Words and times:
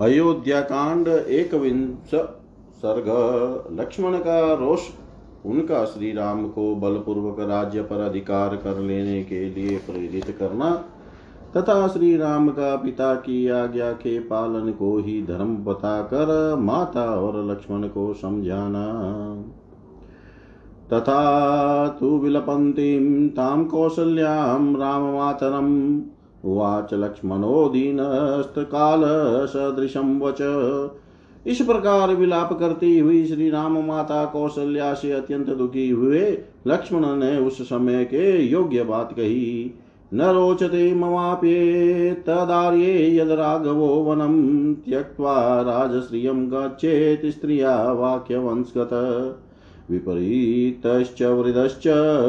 अयोध्या 0.00 0.60
कांड 0.60 1.08
एक 1.08 1.50
सर्ग। 2.76 3.06
लक्ष्मण 3.80 4.18
का 4.18 4.52
रोष, 4.52 4.80
उनका 5.46 5.84
श्री 5.84 6.12
राम 6.12 6.48
को 6.48 6.74
बलपूर्वक 6.74 7.40
राज्य 7.40 7.82
पर 7.82 8.00
अधिकार 8.00 8.56
कर 8.56 8.78
लेने 8.78 9.24
के 9.24 9.50
लिए 9.50 9.76
प्रेरित 9.76 10.36
करना, 10.38 10.84
तथा 11.56 11.88
श्री 11.88 12.16
राम 12.16 12.48
का 12.48 12.76
पिता 12.76 13.14
की 13.14 13.48
आज्ञा 13.48 13.92
के 13.92 14.18
पालन 14.18 14.72
को 14.72 14.98
ही 14.98 15.22
धर्म 15.22 15.56
बताकर 15.56 16.56
माता 16.56 17.04
और 17.04 17.50
लक्ष्मण 17.50 17.82
को 17.82 18.14
समझाना। 18.14 18.86
तथा 20.92 21.88
तु 21.88 22.06
विलपन्तीं 22.06 23.28
तां 23.28 23.64
कौसल्यां 23.64 24.76
राममातरम् 24.76 26.00
उवाच 26.44 26.94
लक्ष्मणो 26.94 27.68
दीनस्तकालसदृशं 27.68 30.20
वच। 30.20 30.38
इस 31.46 31.60
प्रकार 31.60 32.14
विलाप 32.14 32.52
करती 32.52 32.98
हुई 32.98 33.26
श्री 33.26 33.50
राम 33.50 33.86
माता 33.86 34.24
कौशल्या 34.24 34.94
से 34.94 35.12
अत्यंत 35.12 35.48
दुखी 35.48 35.90
हुए 35.90 36.38
लक्ष्मण 36.66 37.16
ने 37.16 37.38
उस 37.38 37.62
समय 37.62 38.04
के 38.04 38.42
योग्य 38.42 38.82
बात 38.82 39.12
कही। 39.12 39.74
न 40.14 40.22
रोचते 40.22 40.94
ममाप्ये 40.94 42.22
तदार्ये 42.26 43.16
यद 43.16 43.30
राघवो 43.30 44.04
वनं 44.04 44.74
त्यक्त्वा 44.74 45.60
राजश्रियं 45.60 46.46
गच्छेत् 46.46 47.26
स्त्रिया 47.26 47.92
वाक्यवंस्गत 47.92 48.90
विपरीतश्च 49.90 51.22
वृदश्च 51.22 51.82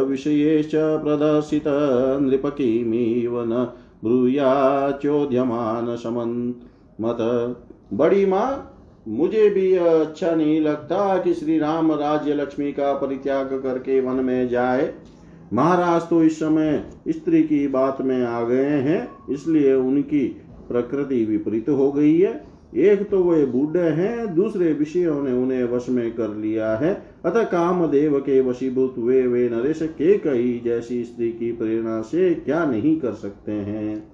विषयेश्च 0.08 0.72
प्रदर्शित 0.76 1.64
नृपकिमिव 2.22 3.44
न 3.44 3.68
ब्रूयाचोद्यमान 4.04 5.96
समन्मत 5.96 7.18
बड़ी 7.94 8.26
माँ, 8.26 8.68
मुझे 9.08 9.50
भी 9.50 9.74
अच्छा 9.76 10.34
नहीं 10.36 10.60
लगता 10.62 11.18
कि 11.18 11.34
श्री 11.34 11.57
राम 11.60 11.91
राज्य 11.91 12.34
लक्ष्मी 12.34 12.72
का 12.72 12.94
परित्याग 12.94 13.60
करके 13.63 13.99
वन 14.02 14.24
में 14.26 14.48
जाए। 14.49 14.94
महाराज 15.54 16.02
तो 16.02 16.24
इस 16.24 16.40
समय 16.40 16.84
स्त्री 17.07 17.41
की 17.44 17.68
बात 17.68 18.02
में 18.02 18.24
आ 18.26 18.44
गए 18.44 18.79
हैं, 18.82 19.07
इसलिए 19.29 19.74
उनकी 19.74 20.26
प्रकृति 20.68 21.24
विपरीत 21.26 21.70
हो 21.70 21.91
गई 21.91 22.18
है। 22.18 22.41
एक 22.77 23.10
तो 23.10 23.24
वे 23.24 23.46
बूढ़े 23.46 23.90
हैं, 23.91 24.34
दूसरे 24.35 24.72
विषयों 24.74 25.22
ने 25.24 25.32
उन्हें 25.34 25.63
वश 25.63 25.90
में 25.90 26.12
कर 26.16 26.35
लिया 26.35 26.76
है। 26.76 26.94
अतः 27.26 27.44
कामदेव 27.44 28.20
के 28.20 28.41
वशीभूत 28.41 28.96
हुए 28.98 29.27
वे 29.27 29.50
नरेश 29.50 29.80
के 29.82 30.18
कई 30.18 30.62
जैसी 30.66 31.04
स्त्री 31.04 31.32
की 31.32 31.52
प्रेरणा 31.52 32.02
से 32.02 32.34
क्या 32.34 32.66
नहीं 32.66 33.00
कर 33.00 33.12
सकते 33.12 33.52
हैं? 33.52 34.12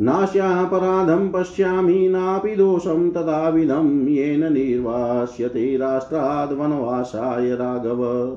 नाश्यापराधं 0.00 1.28
पश्यामि, 1.28 2.08
नापि 2.08 2.56
दोषं 2.56 3.10
तदाविधं, 3.10 4.08
येन 4.08 4.52
निर्वास्यते 4.52 5.76
राष्ट्राद् 5.76 6.52
वनवासाय 6.52 7.54
राघव। 7.54 8.36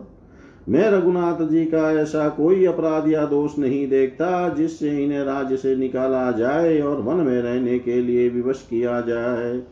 मैं 0.70 0.92
रघुनाथ 0.92 1.48
जी 1.48 1.66
का 1.66 1.92
ऐसा 1.92 2.30
कोई 2.30 2.66
अपराध 2.66 3.08
या 3.08 3.26
दोष 3.26 3.58
नहीं 3.60 3.88
देखता, 3.88 4.50
जिससे 4.50 5.04
इन्हें 5.04 5.24
राज्य 5.24 5.58
से 5.58 5.76
निकाला 5.76 6.32
जाए 6.32 6.80
और 6.80 7.02
वन 7.02 7.16
में 7.16 7.42
रहने 7.42 7.80
के 7.80 8.02
लिए 8.02 8.30
विवश 8.30 8.68
किया 8.70 9.02
जाए। 9.02 9.64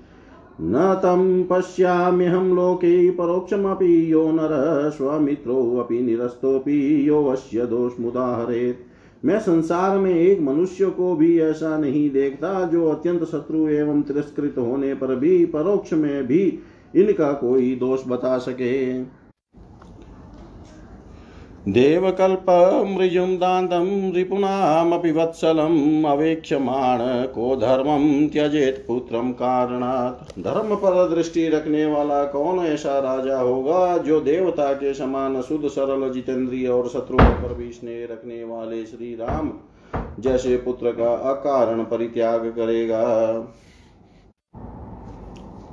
न 0.63 0.93
तं 1.03 1.43
पश्याम्यहं 1.43 2.55
लोके 2.55 3.11
परोक्षमपि 3.11 4.11
यो 4.11 4.31
नर 4.31 4.89
स्वमित्रोऽपि 4.89 6.01
निरस्तोऽपि 6.01 7.09
यो 7.09 7.23
अस्य 7.25 7.65
दोषमुदाहरेत्। 7.65 9.25
मैं 9.25 9.39
संसार 9.39 9.97
में 9.97 10.13
एक 10.15 10.41
मनुष्य 10.41 10.85
को 10.85 11.15
भी 11.15 11.39
ऐसा 11.39 11.77
नहीं 11.77 12.09
देखता, 12.09 12.65
जो 12.65 12.89
अत्यंत 12.89 13.23
शत्रु 13.23 13.67
एवं 13.67 14.01
तिरस्कृत 14.01 14.55
होने 14.57 14.93
पर 14.93 15.15
भी 15.15 15.45
परोक्ष 15.45 15.93
में 15.93 16.27
भी 16.27 16.59
इनका 16.95 17.31
कोई 17.31 17.75
दोष 17.75 17.99
बता 18.07 18.37
सके। 18.37 19.01
देवकल्पमृजुं 21.67 23.35
दान्तं 23.35 24.13
रिपुनामपि 24.13 25.11
वत्सलम् 25.11 26.05
अवेक्षमाण 26.05 26.99
को 27.27 27.55
धर्मं 27.55 28.27
त्यजेत 28.27 28.85
पुत्रं 28.87 29.31
कारणात्। 29.31 30.39
धर्म 30.39 30.75
पर 30.75 31.15
दृष्टि 31.15 31.47
रखने 31.47 31.85
वाला 31.85 32.23
कौन 32.23 32.59
ऐसा 32.59 32.99
राजा 32.99 33.39
होगा 33.39 33.97
जो 33.97 34.19
देवता 34.19 34.73
के 34.73 34.93
समान 34.93 35.41
शुद्ध, 35.41 35.67
सरल, 35.67 36.13
जितेंद्रिय 36.13 36.67
और 36.67 36.87
शत्रुओं 36.87 37.19
पर 37.19 37.53
भी 37.53 37.71
स्नेह 37.71 38.07
रखने 38.11 38.43
वाले 38.43 38.85
श्री 38.85 39.15
राम 39.15 39.51
जैसे 40.19 40.57
पुत्र 40.57 40.91
का 40.91 41.13
अकारण 41.13 41.83
परित्याग 41.83 42.39
करेगा। 42.39 43.33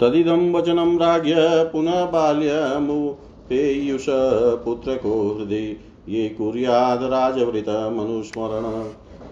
तदिदं 0.01 0.53
वचनं 0.53 0.99
राज्ञ 0.99 1.35
पुनः 1.73 2.05
बाल्यमु 2.05 3.15
पेयुष 3.49 4.07
पुत्र 4.65 4.95
को 4.97 5.39
हृदय 5.39 5.77
ये 6.09 6.29
कुर्याद 6.29 7.03
राजवृत 7.03 7.69
मनुस्मरण। 7.69 8.91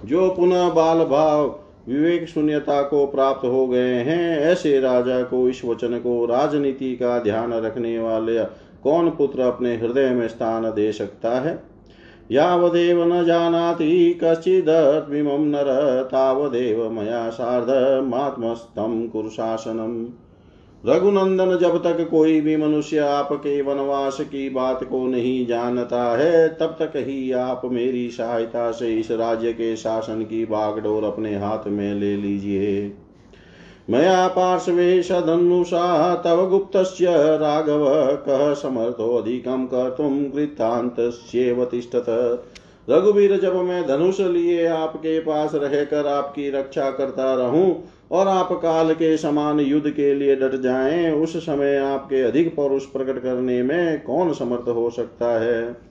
जो 0.09 0.29
पुनः 0.29 0.71
बाल 0.71 1.05
भाव 1.05 1.61
विवेक 1.89 2.29
शून्यता 2.29 2.83
को 2.83 3.07
प्राप्त 3.07 3.47
हो 3.47 3.67
गए 3.67 3.95
हैं, 3.95 4.39
ऐसे 4.39 4.81
राजा 4.81 5.23
को 5.23 5.49
इस 5.49 5.65
वचन 5.65 5.99
को 5.99 6.27
राजनीति 6.27 6.97
का 6.97 7.19
ध्यान 7.19 7.53
रखने 7.53 7.99
वाले 7.99 8.45
कौन 8.83 9.11
पुत्र 9.11 9.41
अपने 9.41 9.77
हृदय 9.77 10.11
में 10.11 10.29
स्थान 10.29 10.63
दे 10.65 10.93
सकता 10.93 11.41
है? 11.41 11.63
यावदेव 12.33 13.15
न 13.15 13.25
जानाति 13.25 14.21
कश्चिदत्मिमं 14.25 15.39
नर 15.39 16.03
तावदेव 16.13 16.91
मया 16.91 17.31
सार्धमात्मस्थं 17.31 19.09
कुरुशासनम्। 19.09 20.07
रघुनंदन 20.89 21.57
जब 21.59 21.77
तक 21.85 22.09
कोई 22.11 22.41
भी 22.41 22.57
मनुष्य 22.57 22.99
आपके 22.99 23.63
वनवास 23.63 24.21
की 24.21 24.51
बात 24.51 24.85
को 24.85 25.07
नहीं 25.07 25.47
जानता 25.47 26.03
है, 26.19 26.49
तब 26.49 26.77
तक 26.79 26.93
ही 26.97 27.33
आप 27.33 27.63
मेरी 27.65 28.11
सहायता 28.11 28.71
से 28.71 28.95
इस 28.95 29.11
राज्य 29.11 29.53
के 29.53 29.77
शासन 29.77 30.23
की 30.23 30.45
बागडोर 30.45 31.05
अपने 31.05 31.35
हाथ 31.37 31.69
में 31.69 31.95
ले 31.95 32.17
लीजिए। 32.17 32.93
मया 33.91 34.29
पार्श्वे 34.29 35.03
सधनुषा 35.03 36.15
तव 36.15 36.49
गुप्त 36.49 36.77
राघव, 36.77 37.85
कह 38.29 38.55
समर्थोऽधिकं 38.55 39.67
कर्तुं 39.67 40.31
कृतान्तस्येव 40.31 41.65
तिष्ठत। 41.65 42.07
रघुवीर, 42.91 43.41
जब 43.41 43.57
मैं 43.57 43.87
धनुष 43.87 44.21
लिए 44.21 44.67
आपके 44.67 45.19
पास 45.21 45.55
रहकर 45.55 46.07
आपकी 46.07 46.51
रक्षा 46.51 46.91
करता 46.91 47.35
रहूँ 47.35 47.85
और 48.11 48.29
आप 48.29 48.53
काल 48.53 48.95
के 48.95 49.17
समान 49.17 49.61
युद्ध 49.61 49.91
के 49.91 50.15
लिए 50.15 50.37
डट 50.37 50.55
जाएँ, 50.55 51.13
उस 51.13 51.37
समय 51.37 51.77
आपके 51.77 52.23
अधिक 52.23 52.57
पौरुष 52.57 52.85
प्रकट 52.85 53.23
करने 53.23 53.63
में 53.63 54.03
कौन 54.03 54.33
समर्थ 54.33 54.69
हो 54.69 54.91
सकता 54.91 55.41
है? 55.41 55.87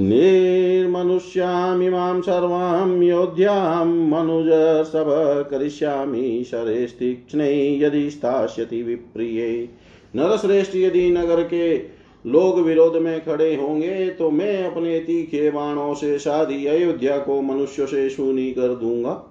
निर्मनुष्यामिमां 0.00 2.20
सर्वां 2.20 3.02
योध्यां 3.02 3.86
मनुज 3.86 4.46
सब 4.86 5.04
करिष्यामि 5.50 6.46
शरेस्तीक्ष्णे 6.50 7.78
यदि 7.78 8.10
स्थास्यति 8.10 8.82
विप्रिये। 8.82 9.68
नरश्रेष्ठ 10.16 10.76
यदि 10.76 11.10
नगर 11.10 11.44
के 11.44 11.82
लोग 12.24 12.60
विरोध 12.60 12.96
में 12.96 13.24
खड़े 13.24 13.56
होंगे 13.56 14.10
तो 14.10 14.30
मैं 14.30 14.64
अपने 14.64 15.00
तीखे 15.00 15.50
बाणों 15.50 15.94
से 15.94 16.18
शादी 16.18 16.66
अयोध्या 16.66 17.18
को 17.18 17.42
मनुष्य 17.42 17.86
से 17.86 18.10
शूनी 18.10 18.52
कर 18.52 18.74
दूँगा। 18.74 19.29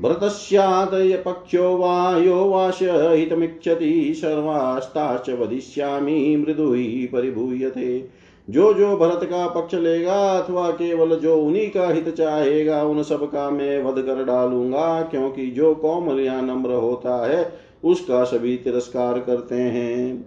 भरतस्यादय 0.00 1.22
पक्षो 1.26 1.76
वा 1.76 2.18
यो 2.18 2.44
वास्य 2.44 2.90
हितमिच्छति 2.90 4.14
सर्वास्ताश्च 4.16 5.30
वदिष्यामि, 5.30 6.44
मृदु 6.48 6.72
ही 6.72 7.08
परिभूयते। 7.12 8.08
जो 8.50 8.74
जो 8.74 8.96
भरत 8.96 9.20
का 9.24 9.48
पक्ष 9.48 9.74
लेगा 9.74 10.38
अथवा 10.38 10.70
केवल 10.70 11.16
जो 11.16 11.36
उन्हीं 11.36 11.70
का 11.70 11.88
हित 11.88 12.08
चाहेगा, 12.08 12.84
उन 12.84 13.02
सब 13.02 13.30
का 13.30 13.50
मैं 13.50 13.84
वध 13.84 14.02
कर 14.02 14.24
डालूँगा, 14.24 15.02
क्योंकि 15.02 15.46
जो 15.46 15.74
कोमल 15.74 16.20
या 16.20 16.40
नम्र 16.40 16.70
होता 16.70 17.26
है, 17.26 17.52
उसका 17.84 18.24
सभी 18.24 18.56
तिरस्कार 18.56 19.20
करते 19.20 19.54
हैं। 19.54 20.22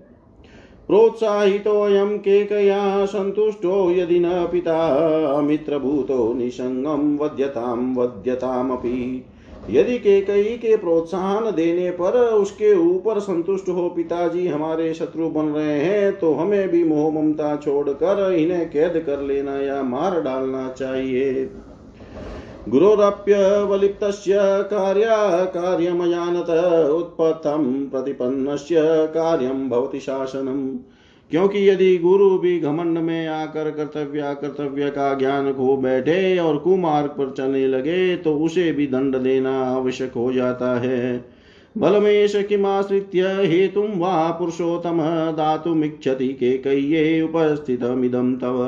प्रोत्साहितोऽयं 0.88 2.18
केकया 2.18 3.06
सन्तुष्टो 3.06 3.92
यदि 3.92 4.20
न 4.20 4.48
पिता, 4.52 5.42
मित्रभूतो 5.42 6.34
निसङ्गं 6.34 7.18
वध्यतां, 7.18 7.96
वध्यतामपि। 7.96 9.26
यदि 9.70 9.98
केकई 9.98 10.44
के 10.44 10.78
प्रोत्साहन 10.78 11.52
देने 11.52 11.92
पर 11.92 12.18
उसके 12.34 12.74
ऊपर 12.76 13.20
संतुष्ट 13.20 13.70
हो 13.70 13.90
पिताजी 13.90 14.48
हमारे 14.48 14.94
शत्रु 14.94 15.30
बन 15.30 15.46
रहे 15.46 15.80
हैं 15.80 16.20
तो 16.20 16.34
हमें 16.34 16.70
भी 16.70 16.84
मोह 16.84 17.14
ममता 17.14 17.56
छोड़कर 17.56 18.34
इन्हें 18.34 18.70
कैद 18.70 19.04
कर 19.06 19.22
लेना 19.22 19.56
या 19.58 19.84
मार 19.84 20.22
डालना 20.22 20.70
चाहिए। 20.70 21.50
गुरोरप्यवलिप्तस्य 22.70 24.36
कार्याकार्यमयानत 24.64 26.50
उत्पत्तं 26.90 27.90
प्रतिपन्नस्य 27.90 28.76
कार्यं 29.08 29.70
भवति 29.70 30.00
शासनम्। 30.00 30.78
क्योंकि 31.32 31.70
यदि 31.70 31.98
गुरु 31.98 32.38
भी 32.38 32.60
घमंड 32.60 32.98
में 32.98 33.28
आकर 33.28 33.70
कर्तव्य 33.72 34.36
कर्तव्य 34.42 34.90
का 34.90 35.14
ज्ञान 35.14 35.52
खो 35.54 35.76
बैठे 35.78 36.38
और 36.40 36.58
कुमार्ग 36.58 37.10
पर 37.10 37.34
चलने 37.38 37.68
लगे 37.68 38.16
तो 38.18 38.36
उसे 38.38 38.72
भी 38.72 38.88
दंड 38.88 39.16
देना 39.16 39.60
आवश्यक 39.66 40.14
हो 40.16 40.32
जाता 40.34 40.80
है। 40.80 41.26
बलमेश 41.78 42.36
किमाश्रित्य 42.50 43.28
हेतु 43.44 43.82
वा 43.96 44.32
पुरुषोत्तम 44.32 45.00
दातुमिच्छति 45.32 46.28
के 46.28 46.58
कय्ये 46.58 47.22
उपस्थितमिदं 47.22 48.36
तव। 48.36 48.64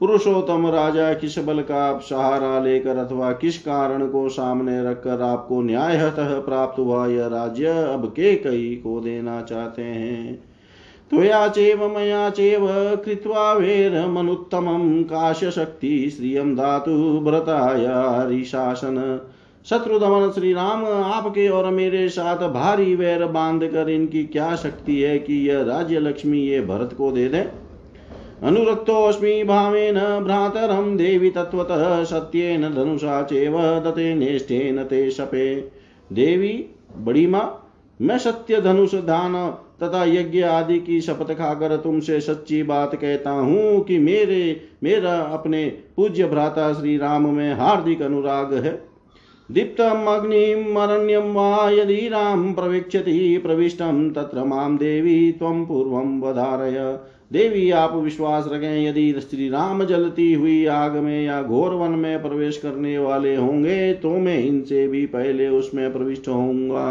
पुरुषोत्तम 0.00 0.66
राजा 0.66 1.12
किस 1.14 1.38
बल 1.38 1.62
का 1.62 1.84
आप 1.84 2.00
सहारा 2.00 2.60
लेकर 2.60 2.96
अथवा 2.96 3.32
किस 3.32 3.58
कारण 3.58 4.06
को 4.08 4.28
सामने 4.28 4.82
रखकर 4.84 5.22
आपको 5.22 5.60
न्यायतः 5.62 6.38
प्राप्त 6.40 6.78
हुआ 6.78 7.06
यह 7.06 7.26
राज्य 7.26 7.66
अब 7.66 8.06
के 8.06 8.34
कई 8.36 8.74
को 8.84 9.00
देना 9.00 9.40
चाहते 9.42 9.82
हैं? 9.82 10.49
त्वया 11.10 11.48
चेव 11.48 11.98
मया 11.98 12.30
चेव 12.30 12.68
कृत्वा 13.04 13.52
वेरमनुत्तमं 13.52 15.02
काश्यशक्ति 15.02 16.10
श्रियं 16.10 16.54
धातु 16.54 17.20
भरतायारिशासन 17.20 19.20
शत्रुदमन 19.70 20.32
श्री 20.34 20.52
राम 20.52 20.86
आपके 20.86 21.48
और 21.48 21.70
मेरे 21.70 22.08
साथ 22.08 22.36
भारी 22.36 22.94
वैर 22.94 23.26
बाँध 23.26 23.66
कर 23.66 23.88
इनकी 23.88 24.24
क्या 24.24 24.56
शक्ति 24.56 25.00
है 25.00 25.18
कि 25.18 25.50
यह 25.50 25.62
राज्य 25.62 26.00
लक्ष्मी 26.00 26.38
ये 26.38 26.60
भरत 26.60 26.94
को 26.98 27.12
दे 27.12 27.28
दे? 27.28 27.48
अनुरक्तोऽस्मि 28.42 29.44
भावेन 29.44 29.94
भ्रातरं 29.94 30.96
देवी 30.96 31.30
तत्वतः 31.30 32.04
सत्येन 32.04 32.74
धनुषा 32.74 33.22
चेव 33.22 33.60
दते 33.60 34.14
नेष्ठेन 34.14 34.84
ते 34.84 35.10
शपे। 35.10 35.70
देवी, 36.12 36.66
बड़ी 36.98 37.26
माँ, 37.26 37.70
मैं 38.00 38.18
सत्य 38.18 38.60
धनुष 38.60 38.94
दान 38.94 39.54
तथा 39.82 40.04
यज्ञ 40.04 40.42
आदि 40.42 40.78
की 40.80 41.00
शपथ 41.00 41.32
खाकर 41.34 41.76
तुमसे 41.76 42.20
सच्ची 42.20 42.62
बात 42.62 42.94
कहता 42.94 43.30
हूँ 43.30 43.80
कि 43.84 43.98
मेरे, 43.98 44.60
मेरा 44.82 45.16
अपने 45.32 45.64
पूज्य 45.96 46.26
भ्राता 46.26 46.72
श्री 46.72 46.96
राम 46.96 47.28
में 47.28 47.52
हार्दिक 47.54 48.02
अनुराग 48.02 48.54
है। 48.56 48.78
दीप्तम 49.48 50.04
अग्निम 50.08 50.76
अरण्यम 50.80 51.32
वा 51.32 51.70
यदि 51.70 51.96
राम 52.08 52.52
प्रवीक्षति 52.52 53.38
प्रविष्टम 53.42 54.08
तत्र 54.10 54.44
माम 54.44 54.76
देवी 54.78 55.32
त्वं 55.32 55.64
पूर्वं 55.66 56.20
वधारय। 56.20 56.78
देवी 57.32 57.70
आप 57.70 57.94
विश्वास 57.94 58.44
रखें, 58.48 58.86
यदि 58.86 59.12
श्री 59.20 59.48
राम 59.48 59.84
जलती 59.84 60.32
हुई 60.32 60.64
आग 60.66 60.96
में 60.96 61.24
या 61.24 61.42
घोर 61.42 61.74
वन 61.74 61.90
में 61.90 62.22
प्रवेश 62.22 62.58
करने 62.58 62.96
वाले 62.98 63.34
होंगे 63.36 63.92
तो 63.94 64.10
मैं 64.18 64.38
इनसे 64.38 64.86
भी 64.88 65.04
पहले 65.06 65.48
उसमें 65.48 65.92
प्रविष्ट 65.92 66.28
होऊँगा। 66.28 66.86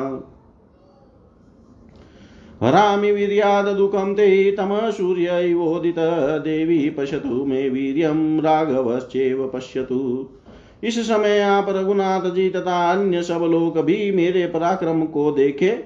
हरामि 2.61 3.11
वीर्याद 3.11 3.67
दुःखं 3.67 4.13
ते 4.13 4.51
तमः 4.51 4.89
सूर्य 4.91 5.39
इवोदित 5.50 6.00
देवी 6.44 6.89
पश्यतु 6.89 7.45
मे 7.45 7.67
वीर्यं 7.69 8.39
राघवश्चेव 8.41 9.45
पश्यतु। 9.53 10.27
इस 10.83 11.00
समय 11.07 11.39
आप 11.39 11.69
रघुनाथ 11.69 12.29
जी 12.31 12.50
तथा 12.50 12.79
अन्य 12.91 13.21
सब 13.23 13.47
लोग 13.51 13.79
भी 13.79 14.11
मेरे 14.11 14.45
पराक्रम 14.47 15.06
को 15.06 15.31
देखे, 15.31 15.77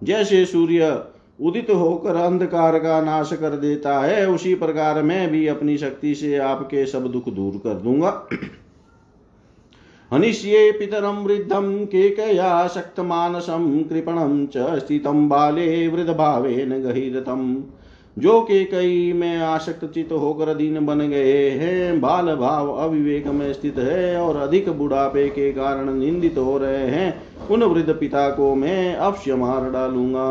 जैसे 0.00 0.44
सूर्य 0.44 1.02
उदित 1.40 1.70
होकर 1.70 2.16
अंधकार 2.16 2.78
का 2.78 3.00
नाश 3.00 3.32
कर 3.32 3.56
देता 3.56 3.98
है, 4.00 4.26
उसी 4.28 4.54
प्रकार 4.54 5.02
मैं 5.02 5.30
भी 5.30 5.46
अपनी 5.46 5.76
शक्ति 5.78 6.14
से 6.14 6.36
आपके 6.36 6.86
सब 6.86 7.06
दुख 7.06 7.28
दूर 7.28 7.60
कर 7.64 7.74
दूँगा। 7.74 8.10
हनिष्ये 10.12 10.70
पितरं 10.72 11.24
वृद्धं 11.24 11.84
केकया 11.86 12.66
शक्तमानसं 12.66 13.82
कृपणं 13.82 14.46
च 14.46 14.78
स्थितं 14.78 15.28
बाले 15.28 15.88
वृद्धभावेन 15.88 16.70
गहिरतम्। 16.82 17.56
जो 18.16 18.40
के 18.40 18.64
कई 18.64 19.12
में 19.12 19.38
आशक्त 19.38 19.84
चित 19.84 20.12
होकर 20.12 20.54
दीन 20.54 20.86
बन 20.86 20.98
गए 20.98 21.50
हैं 21.50 22.00
बाल 22.00 22.34
भाव 22.36 22.70
अविवेक 22.72 23.26
में 23.26 23.52
स्थित 23.52 23.78
है 23.78 24.16
और 24.20 24.36
अधिक 24.36 24.68
बुढ़ापे 24.68 25.28
के 25.28 25.50
कारण 25.52 25.92
निंदित 25.94 26.38
हो 26.38 26.56
रहे 26.58 26.86
हैं, 26.86 27.22
उन 27.50 27.62
वृद्ध 27.62 27.92
पिता 27.92 28.28
को 28.30 28.54
मैं 28.54 28.94
अवश्य 28.94 29.34
मार 29.34 29.70
डालूँगा। 29.70 30.28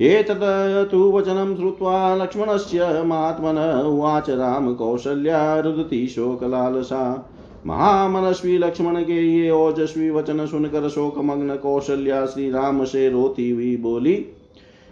एतत् 0.00 0.90
तु 0.90 1.10
वचनं 1.12 1.54
श्रुत्वा 1.56 2.14
लक्ष्मणस्य 2.14 3.02
महात्मन 3.02 3.58
उवाच 3.86 4.30
राम 4.30 4.74
कौशल्या 4.74 5.60
रुदति 5.60 6.06
शोकलालसा। 6.06 7.30
महामनस्वी 7.64 8.56
लक्ष्मण 8.58 9.02
के 9.02 9.20
ये 9.20 9.50
ओजस्वी 9.50 10.10
वचन 10.10 10.44
सुनकर 10.46 10.88
शोक 10.88 11.18
मग्न 11.18 11.56
कौशल्या 11.56 12.24
श्री 12.26 12.50
राम 12.50 12.84
से 12.84 13.08
रोती 13.10 13.50
हुई 13.50 13.76
बोली, 13.76 14.14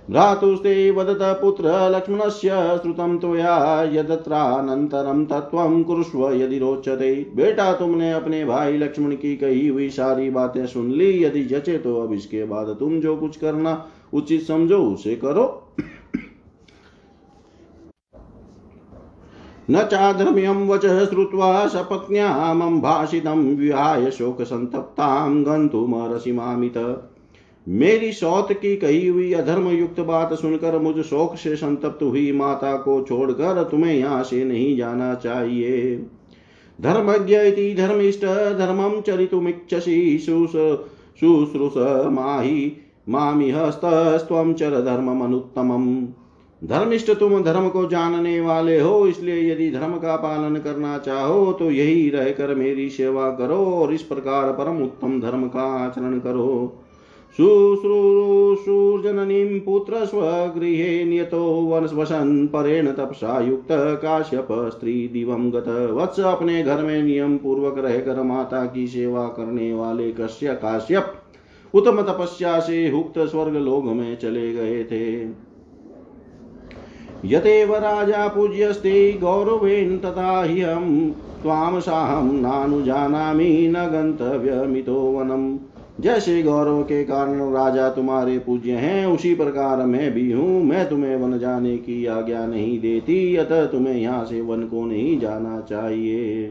भ्रातुस्ते 0.09 0.91
वदत 0.91 1.19
पुत्र 1.41 1.71
लक्ष्मणस्य 1.91 2.79
श्रुतं 2.83 3.19
त्वया 3.19 3.83
यदत्रानन्तरं 3.93 5.25
तत्त्वं 5.25 5.83
कुरुष्व 5.83 6.31
यदि 6.33 6.59
रोचते। 6.59 7.15
बेटा, 7.37 7.73
तुमने 7.73 8.11
अपने 8.13 8.45
भाई 8.45 8.79
लक्ष्मण 8.79 9.13
की 9.13 9.37
कही 9.37 9.67
हुई 9.69 9.89
सारी 9.91 10.31
बातें 10.31 10.67
सुन 10.67 10.91
ली, 10.91 11.25
यदि 11.25 11.45
जचे 11.45 11.79
तो 11.79 11.97
अब 11.97 12.13
इसके 12.13 12.45
बाद 12.45 12.77
तुम 12.81 13.01
जो 13.01 13.17
कुछ 13.17 13.37
करना 13.37 13.85
उचित 14.13 14.43
समझो, 14.43 14.79
उसे 14.79 15.17
करो। 15.17 15.47
न 19.71 19.83
चाधर्म्यं 19.83 20.67
वच 20.69 20.87
श्रुत्वा 21.09 21.67
सपत्न्यामं 21.67 22.81
भाषितं 22.81 23.45
विहाय 23.57 24.11
शोकसन्तप्तां 24.11 25.43
गन्तुमर्हसि 25.43 26.33
मामित। 26.33 26.79
मेरी 27.67 28.13
सौत 28.13 28.53
की 28.53 28.77
कही 28.77 29.07
हुई 29.07 29.33
अधर्म 29.33 29.69
युक्त 29.69 30.01
बात 30.01 30.33
सुनकर 30.33 30.79
मुझ 30.79 30.97
शोक 31.05 31.37
से 31.37 31.57
संतप्त 31.57 32.03
हुई 32.03 32.33
माता 32.33 32.77
को 32.77 33.01
छोड़कर 33.03 33.63
तुम्हें 33.65 33.95
यहाँ 33.95 34.23
से 34.23 34.45
नहीं 34.45 34.77
जाना 34.77 35.15
चाहिए। 35.15 35.97
धर्मज्ञ 36.81 37.37
इति 37.37 37.75
धर्मं 37.75 39.01
चरितुमिच्छसि 39.01 40.19
शुश्रूष 40.19 41.77
माहि 42.13 42.73
मामिहस्तस्त्वं 43.09 44.53
चर 44.53 44.81
धर्ममनुत्तमम् 44.81 46.07
धर्मिष्ठ 46.63 47.11
तुम 47.11 47.43
धर्म 47.43 47.69
को 47.69 47.87
जानने 47.87 48.41
वाले 48.41 48.81
हो, 48.81 49.07
इसलिए 49.07 49.53
यदि 49.53 49.71
धर्म 49.71 49.99
का 49.99 50.17
पालन 50.17 50.57
करना 50.57 50.99
चाहो 50.99 51.53
तो 51.53 51.71
यही 51.71 52.11
रहकर 52.11 52.55
मेरी 52.55 52.91
सेवा 52.91 53.31
करो 53.31 53.73
और 53.73 53.95
इस 53.95 54.03
प्रकार 54.03 54.53
परम 54.53 54.83
उत्तम 54.83 55.21
धर्म 55.21 55.49
का 55.49 55.79
आचरण 55.79 56.19
करो। 56.19 56.79
शुश्रूषुर्जननीं 57.39 59.61
पुत्र 59.61 60.07
स्वगृहे 60.07 61.05
नियतो 61.05 61.81
वसन् 61.95 62.49
परेण 62.49 62.93
तपसा 62.93 63.41
युक्त 63.41 63.99
काश्यप 64.03 64.73
स्त्री 64.73 65.09
दिवं 65.09 65.51
गत। 65.51 65.89
वत्स 65.93 66.21
अपने 66.21 66.63
घर 66.63 66.83
में 66.83 67.03
नियम 67.03 67.37
पूर्वक 67.37 67.79
रहकर 67.79 68.23
माता 68.23 68.67
की 68.67 68.87
सेवा 68.87 69.29
करने 69.29 69.75
वाले 69.75 70.13
कश्य 70.13 70.57
काश्यप 70.57 71.23
उत्तम 71.75 72.03
तपस्या 72.03 72.61
से 72.61 72.89
हुक्त 72.89 73.21
स्वर्ग 73.21 73.59
लोग 73.59 73.93
में 73.93 74.19
चले 74.19 74.53
गए 74.53 74.85
थे। 74.85 75.25
यतेव 77.25 77.75
राजा 77.75 78.29
पूज्यस्ते 78.29 79.13
गौरवेन 79.13 79.99
तथा 79.99 80.43
ह्यं 80.45 81.11
त्वां 81.11 81.81
साहं 81.81 82.33
नानुजानामि 82.33 83.69
न 83.69 83.75
गन्तव्यमितो 83.75 85.01
वनम्। 85.01 85.59
जैसे 86.01 86.43
गौरव 86.43 86.83
के 86.83 87.05
कारण 87.05 87.53
राजा 87.53 87.89
तुम्हारे 87.91 88.39
पूज्य 88.39 88.73
हैं, 88.73 89.07
उसी 89.07 89.35
प्रकार 89.35 89.87
मैं 89.87 90.13
भी 90.13 90.33
हूँ, 90.33 90.65
मैं 90.65 90.89
तुम्हें 90.89 91.17
वन 91.17 91.39
जाने 91.39 91.77
की 91.77 92.07
आज्ञा 92.07 92.47
नहीं 92.47 92.81
देती, 92.81 93.37
अतः 93.37 93.67
तुम्हें 93.67 93.95
यहाँ 93.95 94.25
से 94.25 94.41
वन 94.41 94.63
को 94.63 94.87
नहीं 94.87 95.21
जाना 95.21 95.61
चाहिए। 95.61 96.47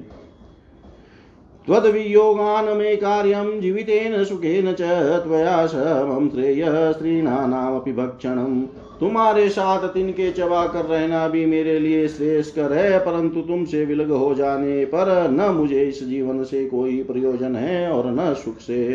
त्वद्वियोगान 1.66 2.78
मे 2.78 2.96
कार्यं 2.96 3.62
जीवितेन 3.62 4.24
सुखेन 4.24 4.72
च 4.74 4.82
त्वया 5.24 5.66
समं 5.66 6.30
श्रेय 6.30 6.66
स्त्रीणानामपि 6.68 7.94
भक्षणम्। 7.94 8.64
तुम्हारे 9.02 9.48
साथ 9.50 9.88
तिनके 9.88 10.30
चबा 10.32 10.66
कर 10.68 10.86
रहना 10.86 11.28
भी 11.28 11.46
मेरे 11.46 11.78
लिए 11.80 12.08
श्रेष्ठकर 12.08 12.74
है, 12.74 13.00
परंतु 13.00 13.42
तुमसे 13.42 13.84
विलग 13.86 14.12
हो 14.12 14.34
जाने 14.36 14.84
पर 14.86 15.30
न 15.30 15.50
मुझे 15.52 15.84
इस 15.84 16.04
जीवन 16.04 16.44
से 16.44 16.66
कोई 16.66 17.02
प्रयोजन 17.04 17.56
है 17.56 17.92
और 17.92 18.12
न 18.12 18.34
सुख 18.34 18.58
से। 18.58 18.86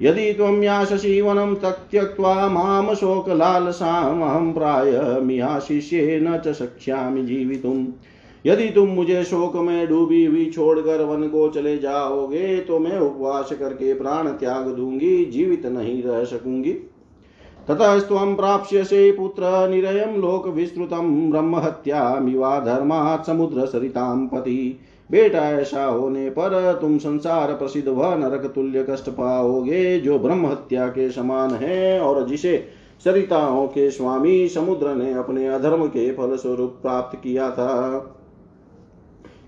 यदि 0.00 0.32
त्वं 0.32 0.62
याशसि 0.62 1.20
वनं 1.20 1.54
त्यक्त्वा 1.54 2.48
माँ 2.48 2.94
शोकलालसामहं 2.94 4.52
प्रायमिहाशिष्येन 4.52 6.36
च 6.38 6.52
शक्ष्यामि 6.52 7.22
जीवितुम्। 7.22 7.86
यदि 8.44 8.68
तुम 8.68 8.88
मुझे 8.88 9.24
शोक 9.24 9.56
में 9.56 9.88
डूबी 9.88 10.24
हुई 10.24 10.44
छोड़कर 10.50 11.04
वन 11.04 11.28
को 11.28 11.48
चले 11.48 11.76
जाओगे 11.78 12.56
तो 12.58 12.78
मैं 12.78 12.98
उपवास 12.98 13.52
करके 13.52 13.92
प्राण 13.94 14.28
त्याग 14.28 14.68
दूँगी, 14.68 15.24
जीवित 15.24 15.66
नहीं 15.66 16.02
रह 16.02 16.24
सकूँगी। 16.24 16.72
ततस्त्वं 17.70 18.34
प्राप्स्यसे 18.36 19.10
पुत्र 19.12 19.68
निरयं 19.68 20.16
लोकविस्तृतं 20.16 21.30
ब्रह्महत्यामिवा 21.30 22.58
धर्मात् 22.60 23.26
समुद्रसरितां 23.26 24.26
पति। 24.26 24.80
बेटा 25.10 25.42
ऐसा 25.50 25.84
होने 25.84 26.30
पर 26.30 26.78
तुम 26.80 26.98
संसार 26.98 27.52
प्रसिद्ध 27.54 27.88
व 27.88 28.14
नरक 28.14 28.52
तुल्य 28.54 28.86
कष्ट 28.90 29.10
पाओगे, 29.10 30.00
जो 30.00 30.18
ब्रह्म 30.18 30.46
हत्या 30.46 30.86
के 30.86 31.10
समान 31.10 31.50
है 31.50 32.00
और 32.00 32.26
जिसे 32.28 32.68
सरिताओं 33.04 33.66
के 33.66 33.90
स्वामी 33.90 34.48
समुद्र 34.48 34.94
ने 34.94 35.12
अपने 35.12 35.46
अधर्म 35.48 35.86
के 35.86 36.10
फल 36.12 36.36
स्वरूप 36.36 36.78
प्राप्त 36.82 37.18
किया 37.22 37.50
था। 37.50 37.98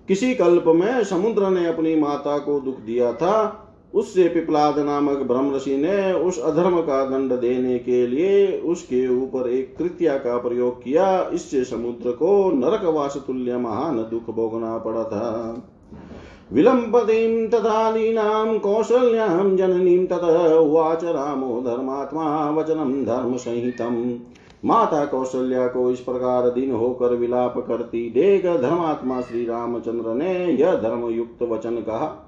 किसी 0.09 0.35
कल्प 0.35 0.65
में 0.67 1.05
समुद्र 1.05 1.51
ने 1.51 1.67
अपनी 1.67 1.95
माता 1.97 2.39
को 2.39 2.61
दुख 2.61 2.81
दिया 2.81 3.13
था 3.13 3.62
उससे 3.95 4.29
पिपलाद 4.29 4.79
नामक 4.79 5.19
ब्रह्म 5.19 5.55
ऋषि 5.55 5.77
ने 5.77 6.13
उस 6.13 6.39
अधर्म 6.39 6.81
का 6.81 7.05
दंड 7.05 7.33
देने 7.33 7.79
के 7.79 8.07
लिए 8.07 8.59
उसके 8.59 9.23
ऊपर 9.23 9.49
एक 9.49 9.77
कृत्या 9.77 10.17
का 10.19 10.39
प्रयोग 10.39 10.83
किया। 10.83 11.31
इससे 11.35 11.65
समुद्र 11.65 12.11
को 12.11 12.51
नरकवास 12.51 13.25
तुल्य 13.27 13.57
महान 13.57 13.99
दुख 13.99 14.35
भोगना 14.35 14.79
पड़ा 14.79 15.05
था। 15.05 15.63
विलम्बतीं 16.53 17.49
तथालीनां 17.49 18.59
कौशल्यां 18.59 19.57
जननीं 19.57 20.07
तत 20.07 20.25
उवाच 20.61 21.05
रामो 21.05 21.61
धर्मात्मा 21.61 22.51
वचनं 22.51 23.05
धर्मसंहितम् 23.05 24.19
माता 24.65 25.05
कौशल्या 25.05 25.67
को 25.67 25.91
इस 25.91 26.01
प्रकार 26.01 26.51
दिन 26.51 26.73
होकर 26.73 27.15
विलाप 27.15 27.59
करती। 27.59 28.11
देख 28.11 28.47
धर्मात्मा 28.47 29.21
श्री 29.21 29.45
रामचंद्र 29.45 30.15
ने 30.15 30.53
यह 30.53 30.75
धर्म 30.75 31.09
युक्त 31.09 31.43
वचन 31.43 31.77
कहा। 31.77 32.22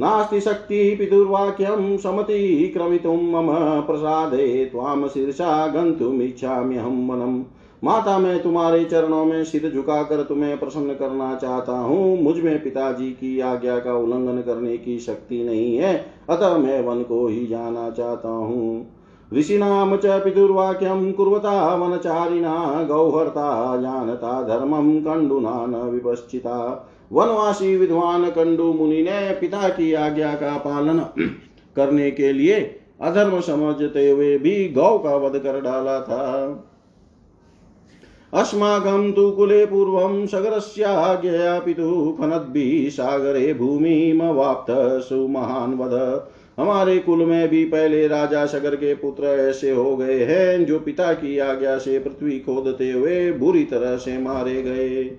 नास्ति 0.00 0.40
शक्ति 0.40 0.94
पितुर्वाक्यं 0.94 1.96
समति 1.96 2.68
क्रमितुं 2.68 3.16
मम 3.16 3.46
प्रसादे 3.80 4.64
त्वां 4.64 5.08
शीर्षा 5.08 5.66
गन्तुमिच्छाम्यहं 5.66 7.08
वनम् 7.08 7.42
माता 7.84 8.18
मैं 8.18 8.42
तुम्हारे 8.42 8.84
चरणों 8.84 9.24
में 9.24 9.44
सिर 9.44 9.70
झुकाकर 9.70 10.22
तुम्हें 10.22 10.58
प्रसन्न 10.58 10.94
करना 10.94 11.34
चाहता 11.34 11.72
हूँ। 11.72 12.22
मुझमें 12.22 12.62
पिताजी 12.62 13.10
की 13.10 13.40
आज्ञा 13.40 13.78
का 13.78 13.94
उल्लंघन 13.94 14.40
करने 14.40 14.76
की 14.78 14.98
शक्ति 14.98 15.44
नहीं 15.44 15.76
है। 15.76 16.06
अतः 16.30 16.56
मैं 16.56 16.80
वन 16.82 17.02
को 17.02 17.26
ही 17.26 17.46
जाना 17.46 17.90
चाहता 17.90 18.28
हूँ। 18.28 18.86
ऋषिनाम 19.34 19.96
च 19.96 20.06
पितुर्वाक्यं 20.06 21.12
कुर्वता 21.12 21.74
वनचारिणा 21.74 22.82
गौहर्ता 22.82 23.76
जानता 23.76 24.42
धर्मं 24.42 25.00
कंडुना 25.00 25.66
न 25.66 25.74
विपश्चिता। 25.74 26.88
वनवासी 27.12 27.76
विद्वान 27.76 28.30
कंडु 28.30 28.72
मुनि 28.72 29.02
ने 29.02 29.34
पिता 29.34 29.68
की 29.68 29.92
आज्ञा 29.94 30.34
का 30.34 30.56
पालन 30.58 30.98
करने 31.76 32.10
के 32.10 32.32
लिए 32.32 32.78
अधर्म 33.00 33.40
समझते 33.40 34.10
हुए 34.10 34.38
भी 34.38 34.68
गौ 34.68 34.98
का 34.98 35.16
वध 35.16 35.38
कर 35.38 35.60
डाला 35.60 36.00
था। 36.00 36.24
अस्माकं 38.32 39.12
तु 39.12 39.30
कुले 39.30 39.66
पूर्वं 39.66 40.26
सगरस्याज्ञया 40.26 41.58
पितुः 41.58 42.12
फनद्भिः 42.12 42.90
सागरे 42.90 43.54
भूमिमवाप्त 43.54 44.66
सुमहान् 45.08 45.78
वध। 45.78 46.22
हमारे 46.58 46.98
कुल 46.98 47.24
में 47.24 47.48
भी 47.48 47.64
पहले 47.64 48.08
राजा 48.08 48.46
सगर 48.46 48.74
के 48.74 48.94
पुत्र 48.94 49.24
ऐसे 49.24 49.70
हो 49.70 49.96
गए 49.96 50.24
हैं, 50.24 50.64
जो 50.64 50.80
पिता 50.80 51.12
की 51.12 51.38
आज्ञा 51.38 51.78
से 51.78 51.98
पृथ्वी 51.98 52.38
खोदते 52.38 52.90
हुए 52.90 53.32
बुरी 53.32 53.64
तरह 53.64 53.96
से 53.96 54.18
मारे 54.18 54.62
गए। 54.62 55.18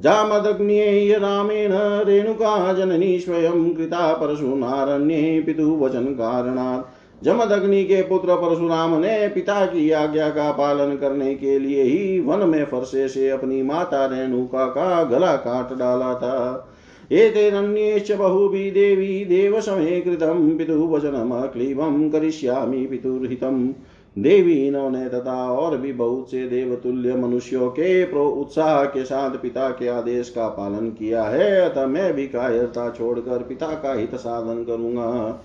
जामदग्न्येय 0.00 1.18
रामेण, 1.18 1.70
रेणुका 2.04 2.72
जननी 2.72 3.18
स्वयं 3.18 3.74
कृता 3.74 4.12
परशुनारण्ये 4.12 5.42
पितु 5.46 5.76
वचन 5.76 6.04
कारणात्। 6.04 6.86
जमदग्नि 7.24 7.84
के 7.84 8.02
पुत्र 8.02 8.34
परशुराम 8.34 9.00
ने 9.00 9.28
पिता 9.28 9.66
की 9.66 9.90
आज्ञा 9.90 10.28
का 10.28 10.52
पालन 10.52 10.96
करने 10.96 11.34
के 11.34 11.58
लिए 11.58 11.82
ही 11.82 12.20
वन 12.20 12.48
में 12.48 12.64
फरसे 12.64 13.08
से 13.08 13.30
अपनी 13.30 13.62
माता 13.62 14.06
रेणुका 14.06 14.66
का 14.66 15.04
गला 15.04 15.32
काट 15.32 15.78
डाला 15.78 16.14
था। 16.14 16.68
एतेरन्येश्च 17.12 18.12
बहुभिः 18.12 18.72
देवी 18.72 19.24
देवसमे 19.24 20.00
कृतं 20.00 20.56
पितुवचनमक्लीबं 20.58 22.10
करिष्यामि 22.10 22.86
पितुर्हितम् 22.86 23.68
देवी 24.16 24.66
इन्होंने 24.66 25.08
तथा 25.08 25.52
और 25.52 25.76
भी 25.78 25.92
बहुत 25.92 26.30
से 26.30 26.48
देवतुल्य 26.48 27.14
मनुष्यों 27.14 27.68
के 27.70 28.04
प्रो 28.04 28.28
उत्साह 28.28 28.84
के 28.84 29.04
साथ 29.04 29.30
पिता 29.30 29.68
के 29.70 29.88
आदेश 29.88 30.30
का 30.30 30.48
पालन 30.48 30.90
किया 30.90 31.22
है, 31.24 31.60
अतः 31.60 31.86
मैं 31.86 32.12
भी 32.14 32.26
कायरता 32.28 32.90
छोड़कर 32.90 33.42
पिता 33.42 33.66
का 33.66 33.92
हित 33.94 34.14
साधन 34.14 34.64
करूँगा। 34.64 35.42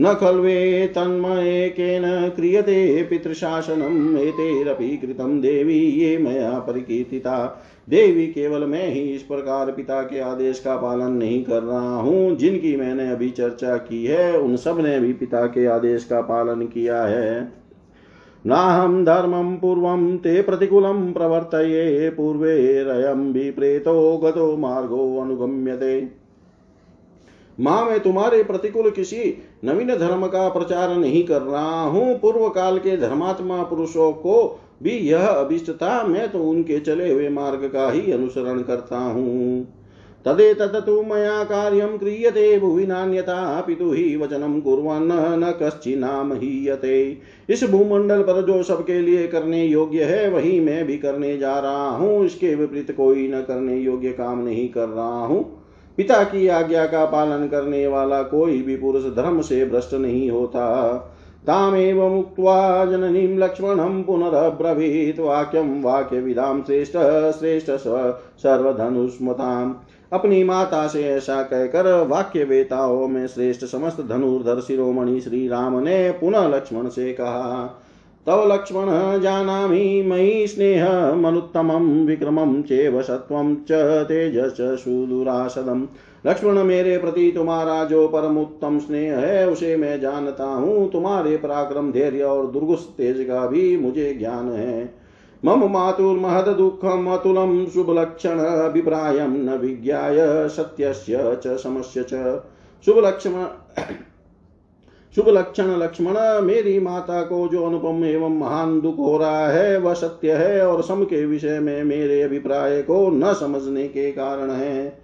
न 0.00 0.14
खल्वे 0.14 0.86
तन्मयेकेन 0.86 2.32
क्रियते 2.36 3.02
पितृशासनम्, 3.02 4.18
एतेरपि 4.18 4.96
कृतं 4.96 5.40
देवी 5.40 5.78
ये 5.78 6.18
मया 6.18 6.58
परिकीर्तिता। 6.58 7.62
देवी 7.90 8.26
केवल 8.26 8.64
मैं 8.64 8.88
ही 8.88 9.00
इस 9.00 9.22
प्रकार 9.22 9.72
पिता 9.72 10.02
के 10.02 10.20
आदेश 10.20 10.60
का 10.60 10.76
पालन 10.76 11.12
नहीं 11.12 11.44
कर 11.44 11.62
रहा 11.62 11.96
हूँ। 11.96 12.36
जिनकी 12.36 12.76
मैंने 12.76 13.10
अभी 13.10 13.30
चर्चा 13.30 13.76
की 13.76 14.04
है, 14.04 14.38
उन 14.38 14.56
सबने 14.56 15.00
भी 15.00 15.12
पिता 15.12 15.46
के 15.46 15.66
आदेश 15.66 16.04
का 16.04 16.20
पालन 16.20 16.66
किया 16.66 17.02
है। 17.02 17.52
नाहं 18.46 19.04
धर्मं 19.04 19.56
पूर्वं 19.56 20.16
ते 20.16 20.42
प्रतिकूलं 20.42 21.12
प्रवर्तये, 21.12 22.10
पूर्वेरयं 22.10 23.32
विप्रेतो 23.32 24.18
गतो 24.18 24.56
मार्गो 24.56 25.20
अनुगम्यते। 25.20 26.23
माँ, 27.58 27.84
मैं 27.84 28.00
तुम्हारे 28.00 28.42
प्रतिकूल 28.42 28.90
किसी 28.90 29.22
नवीन 29.64 29.94
धर्म 29.98 30.26
का 30.26 30.48
प्रचार 30.48 30.96
नहीं 30.96 31.22
कर 31.24 31.42
रहा 31.42 31.82
हूँ। 31.82 32.18
पूर्व 32.20 32.48
काल 32.48 32.78
के 32.78 32.96
धर्मात्मा 32.96 33.62
पुरुषों 33.62 34.12
को 34.12 34.60
भी 34.82 34.98
यह 35.00 35.26
अभिष्ट 35.26 35.70
था 35.72 36.02
मैं 36.02 36.28
तो 36.32 36.42
उनके 36.42 36.78
चले 36.80 37.12
हुए 37.12 37.28
मार्ग 37.28 37.70
का 37.72 37.90
ही 37.90 38.12
अनुसरण 38.12 38.60
करता 38.62 38.98
हूँ। 38.98 39.66
तदे 40.26 40.52
तू 40.54 41.02
मया 41.02 41.42
कार्यं 41.44 41.96
क्रियते, 41.98 42.58
भुवि 42.58 42.86
नान्यता 42.86 43.60
पितु 43.60 43.90
ही 43.92 44.16
वचनम 44.16 44.60
कुर्वन् 44.60 45.08
न 45.38 45.52
कश्चिनाम 45.62 46.32
हीयते। 46.32 47.00
इस 47.48 47.64
भूमंडल 47.64 48.22
पर 48.22 48.40
जो 48.46 48.62
सबके 48.62 49.00
लिए 49.00 49.26
करने 49.26 49.64
योग्य 49.64 50.04
है, 50.04 50.28
वही 50.30 50.60
मैं 50.60 50.84
भी 50.86 50.96
करने 50.98 51.36
जा 51.38 51.58
रहा 51.58 51.88
हूँ। 51.88 52.24
इसके 52.26 52.54
विपरीत 52.54 52.90
कोई 52.96 53.28
न 53.28 53.42
करने 53.42 53.76
योग्य 53.76 54.12
काम 54.12 54.44
नहीं 54.44 54.68
कर 54.68 54.88
रहा 54.88 55.26
हूँ। 55.26 55.44
पिता 55.96 56.22
की 56.24 56.48
आज्ञा 56.48 56.86
का 56.86 57.04
पालन 57.04 57.46
करने 57.48 57.86
वाला 57.86 58.22
कोई 58.22 58.62
भी 58.62 58.76
पुरुष 58.76 59.04
धर्म 59.04 59.40
से 59.40 59.64
भ्रष्ट 59.66 59.94
नहीं 59.94 60.30
होता। 60.30 60.94
तामेव 61.46 62.08
मुक्त्वा 62.08 62.84
जननीं 62.84 63.38
लक्ष्मणं 63.38 64.02
पुनरब्रवीत्। 64.02 65.20
वाक्यं 65.20 65.82
वाक्यविदां 65.82 66.62
श्रेष्ठ 66.62 66.96
श्रेष्ठ 67.38 67.70
सर्वधनुष्मताम्। 68.38 69.74
अपनी 70.12 70.44
माता 70.44 70.86
से 70.86 71.04
ऐसा 71.04 71.42
कहकर 71.42 72.06
वाक्य 72.06 72.44
वेताओं 72.44 73.08
में 73.08 73.26
श्रेष्ठ 73.26 73.64
समस्त 73.64 74.00
धनुर्धर 74.00 74.60
शिरोमणि 74.60 75.20
श्री 75.20 75.48
राम 75.48 75.78
ने 75.78 76.10
पुनः 76.10 76.48
लक्ष्मण 76.48 76.88
से 76.88 77.12
कहा 77.12 77.80
तव 78.26 78.52
लक्ष्मण 78.52 79.20
जानामि 79.20 80.02
मयि 80.06 80.46
स्नेहमनुत्तमं 80.46 82.06
विक्रमं 82.06 82.62
चेव 82.62 83.02
सत्त्वं 83.02 83.54
च 83.54 83.72
तेजश्च 84.04 84.78
सुदुरासदम्। 84.78 85.86
लक्ष्मण 86.26 86.62
मेरे 86.62 86.98
प्रति 86.98 87.32
तुम्हारा 87.36 87.84
जो 87.84 88.08
परम 88.08 88.38
उत्तम 88.38 88.78
स्नेह 88.78 89.18
है, 89.18 89.48
उसे 89.48 89.76
मैं 89.76 90.00
जानता 90.00 90.44
हूँ। 90.44 90.90
तुम्हारे 90.90 91.36
पराक्रम 91.36 91.92
धैर्य 91.92 92.22
और 92.22 92.46
दुर्गुस 92.46 92.94
तेज 92.98 93.24
का 93.24 93.46
भी 93.46 93.76
मुझे 93.76 94.14
ज्ञान 94.14 94.52
है। 94.52 94.94
मम 95.44 95.72
मातुर्महद 95.72 96.48
दुःखम् 96.48 97.08
अतुलं 97.08 97.66
शुभलक्षण 97.66 98.38
अभिप्रायं 98.38 99.28
न 99.28 99.58
विज्ञाय 99.58 100.48
सत्यस्य 100.48 101.40
च 101.44 101.56
समस्य 101.56 102.02
च। 102.02 102.42
शुभलक्षण 102.86 103.32
शुभ 105.16 105.28
लक्षण 105.28 105.64
लक्ष्मण, 105.64 106.14
मेरी 106.44 106.80
माता 106.80 107.22
को 107.22 107.48
जो 107.48 107.64
अनुपम 107.66 108.04
एवं 108.04 108.38
महान 108.38 108.80
दुख 108.80 108.98
हो 108.98 109.18
रहा 109.18 109.48
है, 109.48 109.76
वह 109.78 109.94
सत्य 109.94 110.32
है 110.32 110.66
और 110.66 110.82
सम 110.82 111.04
के 111.04 111.26
विषय 111.26 111.60
में 111.60 111.84
मेरे 111.84 112.22
अभिप्राय 112.22 112.82
को 112.82 113.10
न 113.10 113.32
समझने 113.32 113.88
के 113.88 114.12
कारण 114.12 114.50
है। 114.50 114.98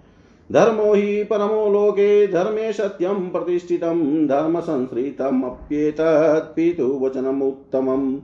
धर्मो 0.51 0.93
ही 0.93 1.23
परमो 1.23 1.69
लोके, 1.71 2.27
धर्मे 2.27 2.73
सत्यम 2.73 3.13
प्रतिष्ठितम 3.13 4.27
धर्म 4.27 4.59
संस्कृतम 4.59 5.41
अप्येतत् 5.41 6.55
पितु 6.55 6.99
वचनम 7.01 7.41
उत्तमम। 7.41 8.17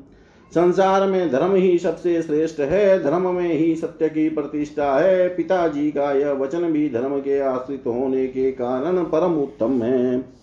संसार 0.55 1.07
में 1.07 1.31
धर्म 1.31 1.55
ही 1.55 1.77
सबसे 1.77 2.21
श्रेष्ठ 2.21 2.59
है, 2.59 3.03
धर्म 3.03 3.35
में 3.35 3.53
ही 3.53 3.75
सत्य 3.75 4.09
की 4.09 4.29
प्रतिष्ठा 4.29 4.93
है, 4.99 5.27
पिताजी 5.29 5.91
का 5.91 6.11
यह 6.11 6.31
वचन 6.31 6.61
भी 6.61 6.89
धर्म 6.89 7.19
के 7.19 7.39
आश्रित 7.39 7.83
होने 7.87 8.27
के 8.27 8.51
कारण 8.51 9.03
परम 9.03 9.33
उत्तम 9.35 9.83
है। 9.83 10.37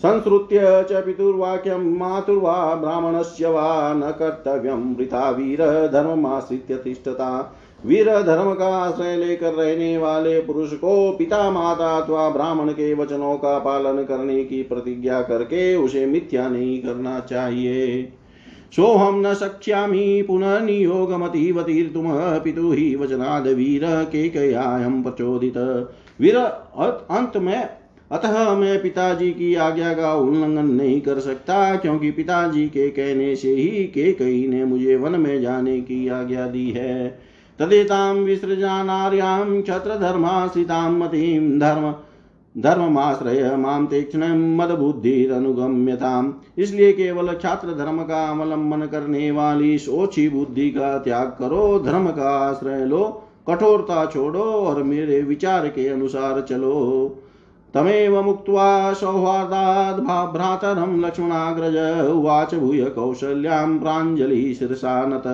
संसृत्य 0.00 0.60
च 0.90 1.04
पितुर्वाक्यं 1.04 1.82
मातुर्वा 1.98 2.74
ब्राह्मणस्य 2.74 3.48
वा 3.48 3.94
न 3.94 4.10
कर्तव्यं। 4.18 4.94
वृथा 4.96 5.30
वीर 5.30 5.60
धर्ममाश्रित्य 5.92 6.76
तिष्ठता। 6.76 7.56
वीर 7.86 8.08
धर्म 8.22 8.52
का 8.54 8.68
आश्रय 8.76 9.16
लेकर 9.16 9.52
रहने 9.52 9.98
वाले 9.98 10.40
पुरुष 10.40 10.72
को 10.72 11.12
पिता 11.12 11.50
माता 11.50 11.96
अथवा 11.96 12.28
ब्राह्मण 12.28 12.70
के 12.70 12.92
वचनों 12.94 13.34
का 13.36 13.58
पालन 13.58 14.02
करने 14.02 14.44
की 14.44 14.62
प्रतिज्ञा 14.62 15.20
करके 15.22 15.76
उसे 15.76 16.06
मिथ्या 16.06 16.48
नहीं 16.48 16.80
करना 16.82 17.18
चाहिए। 17.20 18.02
सोहम 18.72 19.20
न 19.26 19.34
शक्ष्यामि 19.34 20.24
पुनः 20.26 20.58
नियोगमतीवतीर्तुम, 20.60 22.04
पितु 22.44 22.70
ही 22.72 22.94
वचनाद 22.96 23.46
वीर 23.46 23.82
के 23.84 24.28
कयाम 24.28 25.02
प्रचोदित। 25.02 25.56
वीर 26.20 26.36
अंत 26.36 27.36
में 27.36 27.79
अतः 28.10 28.54
मैं 28.54 28.80
पिताजी 28.82 29.30
की 29.30 29.54
आज्ञा 29.54 29.92
का 29.94 30.14
उल्लंघन 30.14 30.66
नहीं 30.66 31.00
कर 31.00 31.18
सकता, 31.20 31.76
क्योंकि 31.76 32.10
पिताजी 32.10 32.66
के 32.68 32.88
कहने 32.88 33.34
से 33.36 33.50
ही 33.50 33.84
के 33.86 34.12
कई 34.12 34.46
ने 34.48 34.64
मुझे 34.64 34.96
वन 34.96 35.20
में 35.20 35.40
जाने 35.42 35.80
की 35.80 36.08
आज्ञा 36.08 36.46
दी 36.46 36.70
है। 36.70 37.08
तदेतां 37.58 38.14
विसृजानार्यां 38.16 39.60
क्षत्रधर्माश्रितां 39.62 40.90
मतीं 40.92 41.58
धर्म, 41.58 41.94
धर्ममाश्रय 42.56 43.56
माम 43.56 43.86
तीक्ष्ण 43.86 44.28
मदबुद्धिरनुगम्यताम 44.56 46.32
इसलिए 46.58 46.92
केवल 46.92 47.34
छात्र 47.34 47.74
धर्म 47.74 48.02
का 48.02 48.24
अवलंबन 48.30 48.86
करने 48.86 49.30
वाली 49.30 49.78
सोची 49.78 50.28
बुद्धि 50.28 50.70
का 50.70 50.96
त्याग 50.98 51.36
करो, 51.38 51.78
धर्म 51.78 52.10
का 52.10 52.30
आश्रय 52.40 52.84
लो, 52.84 53.04
कठोरता 53.48 54.04
छोड़ो 54.06 54.42
और 54.42 54.82
मेरे 54.82 55.20
विचार 55.22 55.68
के 55.68 55.88
अनुसार 55.88 56.40
चलो। 56.40 57.26
तमेव 57.74 58.20
मुक्त्वा 58.22 58.92
सौहार्दाद् 58.92 60.00
भ्रातरं 60.32 61.00
लक्ष्मणाग्रज 61.00 61.76
उवाच 62.10 62.54
भूय 62.54 62.84
कौशल्यां 62.84 63.78
प्राञ्जलि 63.78 64.58
नत। 64.82 65.26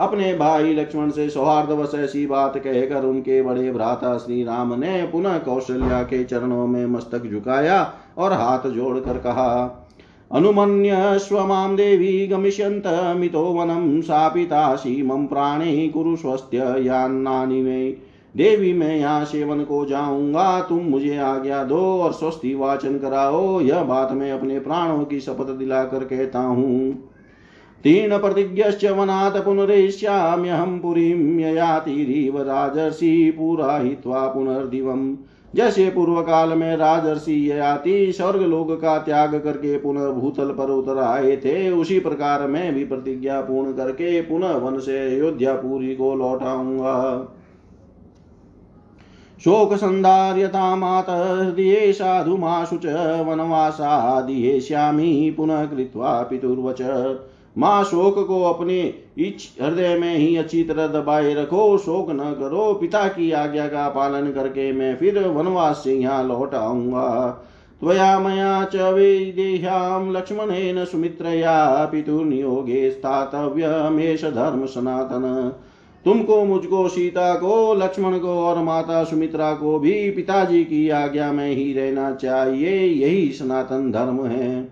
अपने 0.00 0.32
भाई 0.34 0.74
लक्ष्मण 0.74 1.10
से 1.10 1.28
सौहार्द 1.28 1.70
वश 1.70 1.94
ऐसी 1.94 2.26
बात 2.26 2.56
कहकर 2.56 3.04
उनके 3.04 3.42
बड़े 3.42 3.70
भ्राता 3.72 4.16
श्री 4.18 4.42
राम 4.44 4.74
ने 4.74 5.02
पुनः 5.12 5.38
कौशल्या 5.38 6.02
के 6.02 6.22
चरणों 6.24 6.66
में 6.66 6.86
मस्तक 6.86 7.30
झुकाया 7.30 7.92
और 8.18 8.32
हाथ 8.32 8.68
जोड़कर 8.70 9.18
कहा 9.18 9.52
अनुमन्यस्व 10.32 11.38
माँ 11.46 11.74
देवी 11.76 12.26
गमिष्यन्तमितो 12.26 13.42
वनं 13.52 14.00
शापितासि 14.02 15.02
मम 15.02 15.26
प्राणे 15.26 15.88
कुरु 15.88 16.16
स्वस्त्य 16.16 16.74
यान्नानि 16.78 17.62
मे। 17.62 18.13
देवी, 18.34 18.72
मैं 18.72 18.96
यहाँ 18.96 19.24
सेवन 19.24 19.62
को 19.64 19.84
जाऊँगा। 19.86 20.60
तुम 20.60 20.78
मुझे 20.78 21.16
आज्ञा 21.16 21.62
दो 21.64 21.80
और 22.02 22.12
स्वस्ति 22.12 22.54
वाचन 22.54 22.98
कराओ। 22.98 23.60
यह 23.60 23.82
बात 23.82 24.12
मैं 24.12 24.32
अपने 24.32 24.58
प्राणों 24.60 25.04
की 25.04 25.20
शपथ 25.20 25.50
दिलाकर 25.50 26.04
कहता 26.04 26.38
हूँ। 26.38 26.92
तीन 27.84 28.18
प्रतिज्ञश्च 28.18 28.84
वनात् 28.84 29.44
पुनरेष्याम्यहं 29.44 30.78
पुरीं 30.78 31.38
ययातिरिव 31.40 32.40
राजर्षि 32.42 33.34
पुराहित्वा 33.38 34.26
पुनर्दिवम् 34.26 35.16
जैसे 35.54 35.88
पूर्व 35.90 36.20
काल 36.22 36.48
में 36.48 36.76
राजर्षि 36.76 37.34
ययाति 37.50 38.12
स्वर्ग 38.12 38.42
लोक 38.42 38.70
का 38.80 38.98
त्याग 38.98 39.34
करके 39.34 39.76
पुनः 39.78 40.10
भूतल 40.10 40.48
पर 40.48 40.70
उतर 40.70 40.98
आए 40.98 41.36
थे, 41.36 41.70
उसी 41.70 41.98
प्रकार 42.00 42.46
मैं 42.46 42.74
भी 42.74 42.84
प्रतिज्ञा 42.84 43.40
पूर्ण 43.40 43.72
करके 43.72 44.20
पुनः 44.22 44.56
वन 44.56 44.78
से 44.78 44.98
अयोध्यापुरी 45.00 45.94
को 45.94 46.14
लौटाऊँगा। 46.14 47.33
शोकसन्धार्यतामात 49.44 51.10
हृदये 51.10 51.92
साधुमाशु 51.92 52.76
च 52.76 52.86
वनवासादियेष्यामि 53.28 55.34
पुनः 55.36 55.64
कृत्वा 55.64 56.22
पितुर्वच। 56.22 56.82
माँ 57.58 57.84
शोक 57.84 58.28
को 58.28 58.42
अपने 58.42 58.94
इच 59.18 59.50
हृदय 59.62 59.98
में 59.98 60.16
ही 60.16 60.36
अच्छी 60.36 60.64
तरह 60.64 60.86
दबाए 60.86 61.34
रखो, 61.34 61.78
शोक 61.78 62.10
न 62.10 62.16
करो, 62.16 62.74
पिता 62.74 63.08
की 63.08 63.32
आज्ञा 63.32 63.68
का 63.68 63.88
पालन 63.88 64.32
करके 64.32 64.72
मैं 64.72 64.96
फिर 64.96 65.28
वनवास 65.28 65.80
से 65.84 65.94
यहाँ 65.94 66.24
लौट 66.24 66.54
आऊँगा। 66.54 67.28
त्वया 67.80 68.18
मया 68.18 68.64
च 68.64 68.92
वेदेह्यां 68.92 70.12
लक्ष्मणेन 70.12 70.84
सुमित्रया 70.84 71.84
पितुर्नियोगे 71.84 72.90
स्थातव्यमेष 72.90 74.24
धर्म 74.24 74.66
सनातन। 74.66 75.52
तुमको, 76.04 76.44
मुझको, 76.44 76.88
सीता 76.88 77.34
को, 77.34 77.74
लक्ष्मण 77.74 78.18
को 78.18 78.28
और 78.28 78.62
माता 78.62 79.04
सुमित्रा 79.04 79.52
को 79.52 79.78
भी 79.78 80.10
पिताजी 80.10 80.64
की 80.64 80.88
आज्ञा 80.88 81.32
में 81.32 81.50
ही 81.50 81.72
रहना 81.72 82.12
चाहिए, 82.12 82.86
यही 82.86 83.28
सनातन 83.32 83.92
धर्म 83.92 84.26
है। 84.26 84.68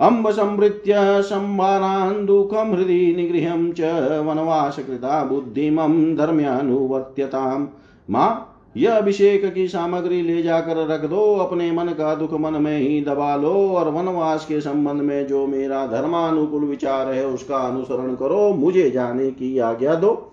अम्ब 0.00 0.30
संवृत्य 0.30 0.94
संवारान् 0.98 2.26
दुःखं, 2.26 2.76
हृदि 2.76 3.14
निगृह्यं 3.16 3.72
च 3.72 3.80
वनवासकृता 4.26 5.24
बुद्धिमं 5.24 6.16
धर्म्यानुवर्त्यताम्। 6.16 7.66
माँ, 8.10 8.48
यह 8.76 8.92
अभिषेक 8.92 9.54
की 9.54 9.68
सामग्री 9.68 10.22
ले 10.22 10.42
जाकर 10.42 10.86
रख 10.86 11.04
दो, 11.04 11.36
अपने 11.36 11.72
मन 11.72 11.86
का 11.86 12.14
दुख 12.14 12.32
मन 12.32 12.52
में 12.52 12.78
ही 12.78 13.00
दबा 13.00 13.36
लो 13.36 13.68
और 13.68 13.88
वनवास 13.88 14.44
के 14.44 14.60
संबंध 14.60 15.00
में 15.00 15.26
जो 15.26 15.46
मेरा 15.46 15.86
धर्मानुकूल 15.86 16.64
विचार 16.64 17.08
है 17.08 17.26
उसका 17.26 17.56
अनुसरण 17.56 18.14
करो, 18.14 18.54
मुझे 18.54 18.90
जाने 18.90 19.30
की 19.30 19.58
आज्ञा 19.58 19.94
दो। 19.94 20.31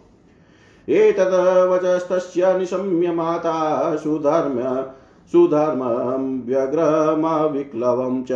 एतद्वचस्तस्य 0.89 2.57
निशम्य 2.57 3.11
माता 3.11 3.95
सुधर्म, 3.95 4.59
सुधर्मं 5.31 6.47
व्यग्रमविक्लवं 6.47 8.23
च 8.23 8.31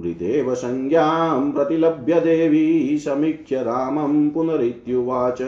मृतेव 0.00 0.54
संज्ञां 0.54 1.52
प्रतिलभ्य 1.52 2.20
देवी 2.20 2.98
समीक्ष्य 2.98 3.56
रामं 3.56 4.30
पुनरित्युवाच। 4.30 5.42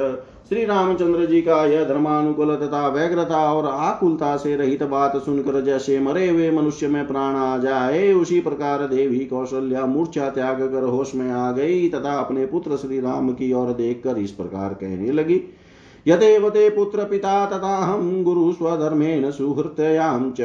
श्री 0.49 0.65
रामचंद्र 0.65 1.27
जी 1.27 1.43
का 1.43 1.65
यह 1.65 1.85
धर्मानुकूल 1.85 2.55
तथा 2.57 2.89
व्यग्रता 2.89 3.53
और 3.55 3.67
आकुलता 3.67 4.37
से 4.37 4.57
रहित 4.57 4.83
बात 4.83 5.17
सुनकर 5.17 5.61
जैसे 5.61 6.01
मरे 6.01 6.29
हुए 6.29 6.51
मनुष्य 6.51 6.89
में 6.89 7.07
प्राण 7.07 7.35
आ 7.35 7.59
जाए, 7.59 8.13
उसी 8.13 8.41
प्रकार 8.41 8.87
देवी 8.87 9.19
कौशल्या 9.19 9.87
मूर्छा 9.87 10.31
त्याग 10.31 10.63
कर 10.63 10.83
होश 10.83 11.15
में 11.15 11.33
आ 11.33 11.53
गई, 11.53 11.89
तथा 11.89 12.19
अपने 12.19 12.47
पुत्र 12.47 12.77
श्री 12.77 13.01
राम 13.01 13.33
की 13.33 13.53
ओर 13.53 13.73
देखकर 13.73 14.19
इस 14.19 14.31
प्रकार 14.31 14.75
कहने 14.75 15.13
लगी। 15.13 15.43
यदेव 16.09 16.49
ते 16.51 16.71
पुत्रपिता 16.71 17.47
तथाहं 17.47 18.23
गुरुस्वधर्मेण 18.25 19.31
सुहृतयां 19.31 20.31
च। 20.31 20.41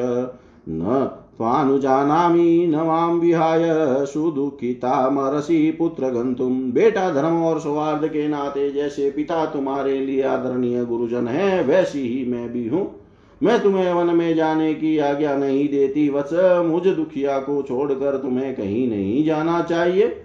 न 0.70 1.12
त्वानुजानामि, 1.38 2.68
न 2.68 2.76
माँ 2.76 3.12
विहाय 3.12 3.64
सुदुःखितामरसि 4.06 5.76
पुत्र 5.80 6.10
गंतुम 6.10 6.72
बेटा 6.72 7.10
धर्म 7.10 7.44
और 7.44 7.60
सौहार्द 7.60 8.08
के 8.08 8.28
नाते 8.28 8.72
जैसे 8.72 9.10
पिता 9.12 9.46
तुम्हारे 9.46 10.00
लिए 10.00 10.22
आदरणीय 10.24 10.86
गुरुजन 10.86 11.28
है, 11.28 11.64
वैसी 11.64 12.08
ही 12.08 12.26
मैं 12.32 12.54
भी 12.54 12.68
हूँ। 12.68 12.96
मैं 13.44 13.62
तुम्हें 13.64 13.94
वन 13.94 14.16
में 14.16 14.36
जाने 14.36 14.74
की 14.74 14.98
आज्ञा 14.98 15.36
नहीं 15.36 15.68
देती, 15.70 16.10
वत्स 16.10 16.34
मुझ 16.66 16.88
दुखिया 16.88 17.40
को 17.40 17.62
छोड़कर 17.62 18.18
तुम्हें 18.18 18.56
कहीं 18.56 18.88
नहीं 18.90 19.26
जाना 19.26 19.62
चाहिए। 19.62 20.25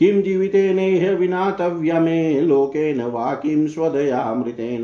किं 0.00 0.22
जीवितेनेह 0.22 1.10
विनातव्यमे 1.10 2.40
लोकेन 2.40 3.02
वा 3.02 3.32
किं 3.32 3.66
स्वदयामृतेन। 3.68 4.82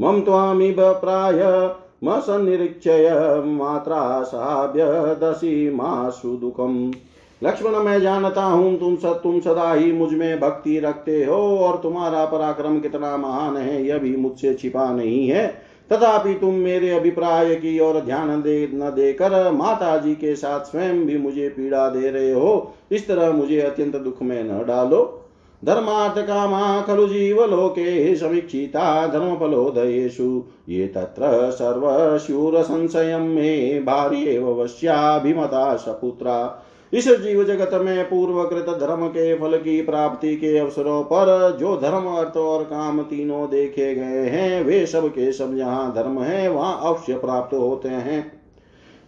मम 0.00 0.20
त्वामिव 0.20 0.76
प्राय 0.94 1.42
म 2.04 2.18
सन्निरीक्षय 2.20 3.08
मात्रा 3.46 4.22
साभ्यदसी 4.22 5.70
मासु 5.70 6.28
दुःखम् 6.36 6.92
लक्ष्मण, 7.44 7.70
मैं 7.70 8.00
जानता 8.00 8.42
हूँ 8.42 8.78
तुम 8.78 8.96
सब 8.96 9.22
तुम 9.22 9.40
सदा 9.40 9.72
ही 9.72 9.92
मुझमें 9.92 10.40
भक्ति 10.40 10.78
रखते 10.78 11.24
हो 11.24 11.58
और 11.58 11.76
तुम्हारा 11.76 12.24
पराक्रम 12.24 12.80
कितना 12.80 13.16
महान 13.16 13.56
है, 13.56 13.86
यह 13.86 13.98
भी 13.98 14.16
मुझसे 14.16 14.54
छिपा 14.54 14.92
नहीं 14.92 15.28
है। 15.28 15.68
तथापि 15.92 16.34
तुम 16.34 16.54
मेरे 16.54 16.90
अभिप्राय 16.90 17.54
की 17.54 17.80
ओर 17.80 18.00
ध्यान 18.00 18.42
दे, 18.42 18.70
न 18.74 18.80
देकर 18.80 19.50
माता 19.50 19.96
जी 19.96 20.14
के 20.14 20.36
साथ 20.36 20.60
स्वयं 20.60 21.06
भी 21.06 21.18
मुझे 21.18 21.48
पीड़ा 21.48 21.88
दे 21.88 22.10
रहे 22.10 22.32
हो। 22.32 22.74
इस 22.92 23.08
तरह 23.08 23.32
मुझे 23.32 23.60
अत्यंत 23.60 23.96
दुख 23.96 24.22
में 24.22 24.44
न 24.44 24.64
डालो। 24.66 25.24
धर्मार्थ 25.64 26.18
कामा 26.18 26.82
खलु 26.82 27.08
जीवलोके 27.08 28.16
समीक्षिता 28.16 29.06
धर्म 29.06 29.24
धर्मफलोदयेषु। 29.24 30.42
ये 30.68 30.86
तत्र 30.86 31.50
सर्वशूरसंशयं 31.50 33.20
मे 33.20 33.80
भार्येव 33.80 34.62
वश्याभिमता 34.62 35.76
सपुत्रा। 35.76 36.64
इस 36.92 37.08
जीव 37.08 37.42
जगत 37.44 37.70
में 37.74 38.08
पूर्वकृत 38.08 38.66
धर्म 38.78 39.06
के 39.06 39.34
फल 39.34 39.56
की 39.56 39.82
प्राप्ति 39.82 40.36
के 40.36 40.56
अवसरों 40.58 41.02
पर 41.02 41.56
जो 41.60 41.76
धर्म, 41.76 42.06
अर्थ 42.06 42.36
और 42.36 42.62
काम 42.64 43.02
तीनों 43.02 43.48
देखे 43.50 43.94
गए 43.94 44.28
हैं, 44.28 44.62
वे 44.64 44.86
सब 44.86 45.08
के 45.08 45.32
सब 45.32 45.56
जहाँ 45.56 45.92
धर्म 45.94 46.22
है, 46.22 46.48
वहाँ 46.48 46.80
अवश्य 46.82 47.14
प्राप्त 47.14 47.54
होते 47.54 47.88
हैं। 47.88 48.32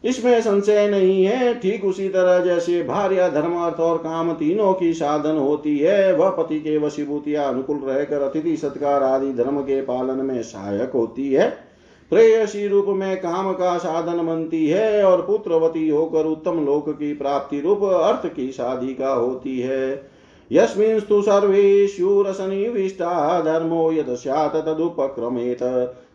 इसमें 0.04 0.40
संशय 0.40 0.88
नहीं 0.88 1.24
है, 1.24 1.54
ठीक 1.54 1.84
उसी 1.84 2.08
तरह 2.08 2.38
जैसे 2.44 2.82
भार्य 2.82 3.30
धर्म, 3.30 3.56
अर्थ 3.56 3.80
और 3.80 3.98
काम 3.98 4.32
तीनों 4.32 4.72
की 4.72 4.92
साधन 4.92 5.36
होती 5.36 5.78
है, 5.78 6.12
वह 6.12 6.30
पति 6.30 6.60
के 6.60 6.76
वशीभूतिया 6.78 7.48
अनुकूल 7.48 7.78
रहकर 7.78 8.22
अतिथि 8.22 8.56
सत्कार 8.56 9.02
आदि 9.02 9.32
धर्म 9.32 9.60
के 9.60 9.80
पालन 9.80 10.24
में 10.24 10.42
सहायक 10.42 10.92
होती 10.94 11.32
है। 11.32 11.69
प्रेयसी 12.10 12.66
रूप 12.68 12.86
में 12.88 13.16
काम 13.16 13.52
का 13.52 13.78
साधन 13.78 14.26
बनती 14.26 14.66
है 14.66 15.04
और 15.04 15.22
पुत्रवती 15.22 15.88
होकर 15.88 16.26
उत्तम 16.26 16.64
लोक 16.64 16.88
की 16.88 17.14
प्राप्ति 17.14 17.60
रूप 17.60 17.82
अर्थ 17.82 18.34
की 18.34 18.52
शादी 18.52 18.94
का 18.94 19.12
होती 19.12 19.60
है। 19.60 20.10
यस्मिंस्तु 20.52 21.22
सर्वे 21.22 21.88
शूर 21.88 22.32
सनिविष्टा 22.32 23.40
धर्मो 23.40 23.92
यद 23.92 24.14
स्यात् 24.14 24.56
तदुपक्रमेत। 24.56 25.62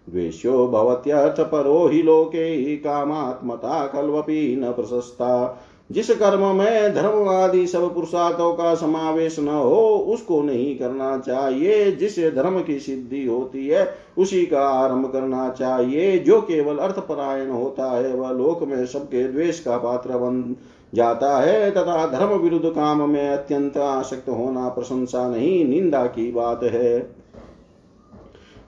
द्वेष्यो 0.09 0.67
भवत्यर्थपरो 0.67 1.87
हि 1.87 2.01
लोके 2.03 2.75
कामात्मता 2.77 3.85
कल्वपि 3.87 4.55
न 4.59 4.71
प्रशस्ता। 4.71 5.61
जिस 5.91 6.09
कर्म 6.09 6.55
में 6.55 6.95
धर्मवादी 6.95 7.67
सब 7.67 7.93
पुरुषार्थों 7.93 8.53
का 8.53 8.75
समावेश 8.75 9.39
न 9.39 9.47
हो, 9.47 10.05
उसको 10.07 10.41
नहीं 10.41 10.77
करना 10.77 11.17
चाहिए। 11.17 11.91
जिससे 11.91 12.31
धर्म 12.31 12.63
की 12.63 12.79
सिद्धि 12.79 13.25
होती 13.25 13.67
है, 13.67 13.95
उसी 14.17 14.45
का 14.45 14.67
आरंभ 14.67 15.11
करना 15.13 15.49
चाहिए। 15.49 16.19
जो 16.19 16.41
केवल 16.41 16.77
अर्थपरायण 16.77 17.49
होता 17.49 17.97
है, 17.97 18.13
वह 18.13 18.31
लोक 18.31 18.63
में 18.63 18.85
सबके 18.85 19.27
द्वेष 19.27 19.59
का 19.59 19.77
पात्र 19.77 20.17
बन 20.17 20.55
जाता 20.93 21.39
है, 21.39 21.71
तथा 21.71 22.07
धर्म 22.07 22.29
विरुद्ध 22.29 22.65
काम 22.65 23.09
में 23.09 23.29
अत्यंत 23.29 23.77
आसक्त 23.77 24.29
होना 24.29 24.69
प्रशंसा 24.69 25.29
नहीं, 25.29 25.65
निंदा 25.65 26.05
की 26.05 26.31
बात 26.31 26.63
है। 26.63 27.15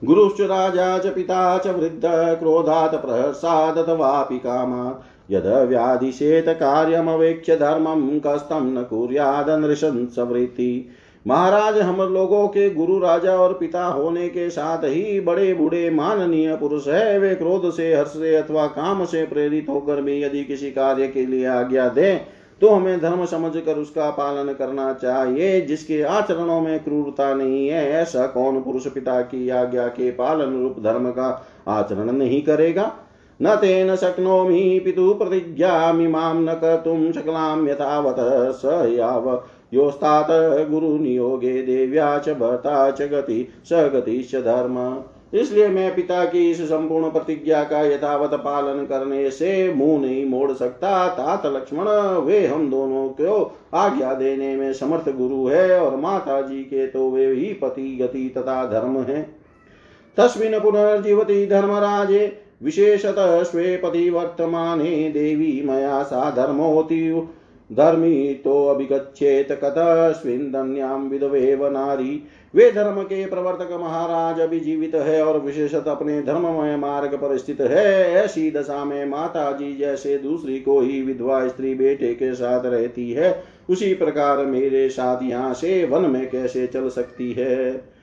गुरुश्च 0.04 0.40
राजा 0.40 0.98
च 0.98 1.06
पिता 1.06 1.58
च 1.58 1.66
वृद्ध, 1.66 2.02
क्रोधात् 2.38 2.94
प्रहसादथवापि 2.94 4.38
कामात् 4.38 5.17
यद 5.28 5.46
व्याधिशेत 5.68 6.48
कार्यमवेक्ष्य 6.48 7.56
धर्मम 7.56 8.08
कस्तम 8.18 8.72
न 8.78 8.82
कुर्यादनृशन 8.82 10.06
सवृत्ति। 10.06 10.88
महाराज, 11.26 11.78
हम 11.78 12.00
लोगों 12.04 12.46
के 12.48 12.68
गुरु 12.70 12.98
राजा 12.98 13.36
और 13.36 13.52
पिता 13.52 13.84
होने 13.84 14.28
के 14.28 14.48
साथ 14.50 14.84
ही 14.84 15.20
बड़े 15.20 15.52
बूढ़े 15.54 15.88
माननीय 15.90 16.56
पुरुष 16.56 16.86
है। 16.88 17.18
वे 17.18 17.34
क्रोध 17.34 17.70
से, 17.72 17.94
हर्ष 17.94 18.10
से 18.10 18.34
अथवा 18.36 18.66
काम 18.66 19.04
से 19.04 19.24
प्रेरित 19.26 19.66
होकर 19.68 20.00
भी 20.02 20.22
यदि 20.22 20.44
किसी 20.44 20.70
कार्य 20.70 21.08
के 21.08 21.26
लिए 21.26 21.46
आज्ञा 21.46 21.88
दे 21.90 22.14
तो 22.62 22.68
हमें 22.68 23.00
धर्म 23.00 23.24
समझकर 23.24 23.76
उसका 23.78 24.08
पालन 24.10 24.52
करना 24.52 24.92
चाहिए, 24.92 25.60
जिसके 25.60 26.02
आचरणों 26.02 26.60
में 26.60 26.78
क्रूरता 26.84 27.32
नहीं 27.34 27.68
है। 27.68 27.84
ऐसा 27.92 28.26
कौन 28.26 28.60
पुरुष 28.60 28.86
पिता 28.86 29.20
की 29.22 29.48
आज्ञा 29.50 29.86
के 29.88 30.10
पालन 30.10 30.58
रूप 30.60 30.80
धर्म 30.82 31.10
का 31.10 31.28
आचरण 31.68 32.10
नहीं 32.12 32.42
करेगा? 32.42 32.92
न 33.40 33.54
तेन 33.56 33.94
शक्नोमि 33.96 34.80
पितु 34.84 35.12
प्रतिज्ञामिमां 35.14 36.34
न 36.36 36.54
कर्तुं 36.54 37.12
शकलां 37.12 37.66
यथावत् 37.68 38.20
स 38.56 38.82
याव। 38.92 39.30
योस्तात् 39.74 40.30
गुरुनियोगे 40.70 41.62
देव्या 41.62 42.18
च 42.18 42.28
भर्ता 42.30 42.90
च 42.90 43.02
गति, 43.02 43.48
स 43.64 43.90
गतिश्च 43.94 44.34
धर्म। 44.36 45.04
इसलिए 45.34 45.68
मैं 45.68 45.94
पिता 45.94 46.24
की 46.24 46.50
इस 46.50 46.60
संपूर्ण 46.62 47.10
प्रतिज्ञा 47.10 47.62
का 47.64 47.80
यथावत 47.82 48.34
पालन 48.34 48.84
करने 48.86 49.30
से 49.30 49.72
मुँह 49.74 50.00
नहीं 50.00 50.24
मोड़ 50.26 50.52
सकता। 50.52 51.08
तात 51.08 51.46
लक्ष्मण, 51.46 51.88
वे 52.18 52.46
हम 52.46 52.70
दोनों 52.70 53.08
को 53.10 53.60
आज्ञा 53.74 54.14
देने 54.14 54.54
में 54.56 54.72
समर्थ 54.72 55.10
गुरु 55.16 55.46
है 55.46 55.80
और 55.80 55.96
माता 55.96 56.40
जी 56.40 56.62
के 56.62 56.86
तो 56.86 57.10
वे 57.10 57.26
ही 57.26 57.52
पति 57.54 57.98
गति 58.02 58.28
तथा 58.38 58.64
धर्म 58.66 58.98
है। 59.02 59.22
तस्मिन 60.16 60.58
पुनर्जीवती 60.60 61.46
धर्मराजे 61.46 62.26
विशेषतः 62.60 63.42
स्वे 63.42 63.76
पतिवर्तमाने 63.76 65.08
देवी 65.10 65.62
मया 65.66 66.02
सा 66.02 66.30
धर्मोति 66.30 67.28
धर्मी 67.70 68.34
तो 68.34 68.64
अभिगछेत 68.66 69.48
कतस्विन्दन्यां 69.52 70.98
विधवेव 71.00 71.66
नारी। 71.68 72.22
वे 72.54 72.70
धर्म 72.72 73.02
के 73.02 73.24
प्रवर्तक 73.26 73.72
महाराज 73.72 74.40
अभी 74.40 74.60
जीवित 74.60 74.94
है 74.94 75.22
और 75.24 75.40
विशेषत 75.40 75.88
अपने 75.88 76.20
धर्ममय 76.22 76.76
मार्ग 76.76 77.14
पर 77.14 77.36
स्थित 77.38 77.60
है। 77.60 78.12
ऐसी 78.14 78.50
दशा 78.50 78.84
में 78.84 79.04
माता 79.06 79.50
जी 79.52 79.74
जैसे 79.76 80.16
दूसरी 80.18 80.58
को 80.60 80.80
ही 80.80 81.02
विधवा 81.02 81.46
स्त्री 81.48 81.74
बेटे 81.74 82.14
के 82.14 82.34
साथ 82.34 82.66
रहती 82.66 83.10
है। 83.12 83.42
उसी 83.70 83.94
प्रकार 83.94 84.44
मेरे 84.46 84.88
साथ 84.88 85.22
यहाँ 85.22 85.54
से 85.54 85.84
वन 85.84 86.10
में 86.10 86.28
कैसे 86.30 86.66
चल 86.66 86.88
सकती 86.88 87.32
है? 87.32 87.97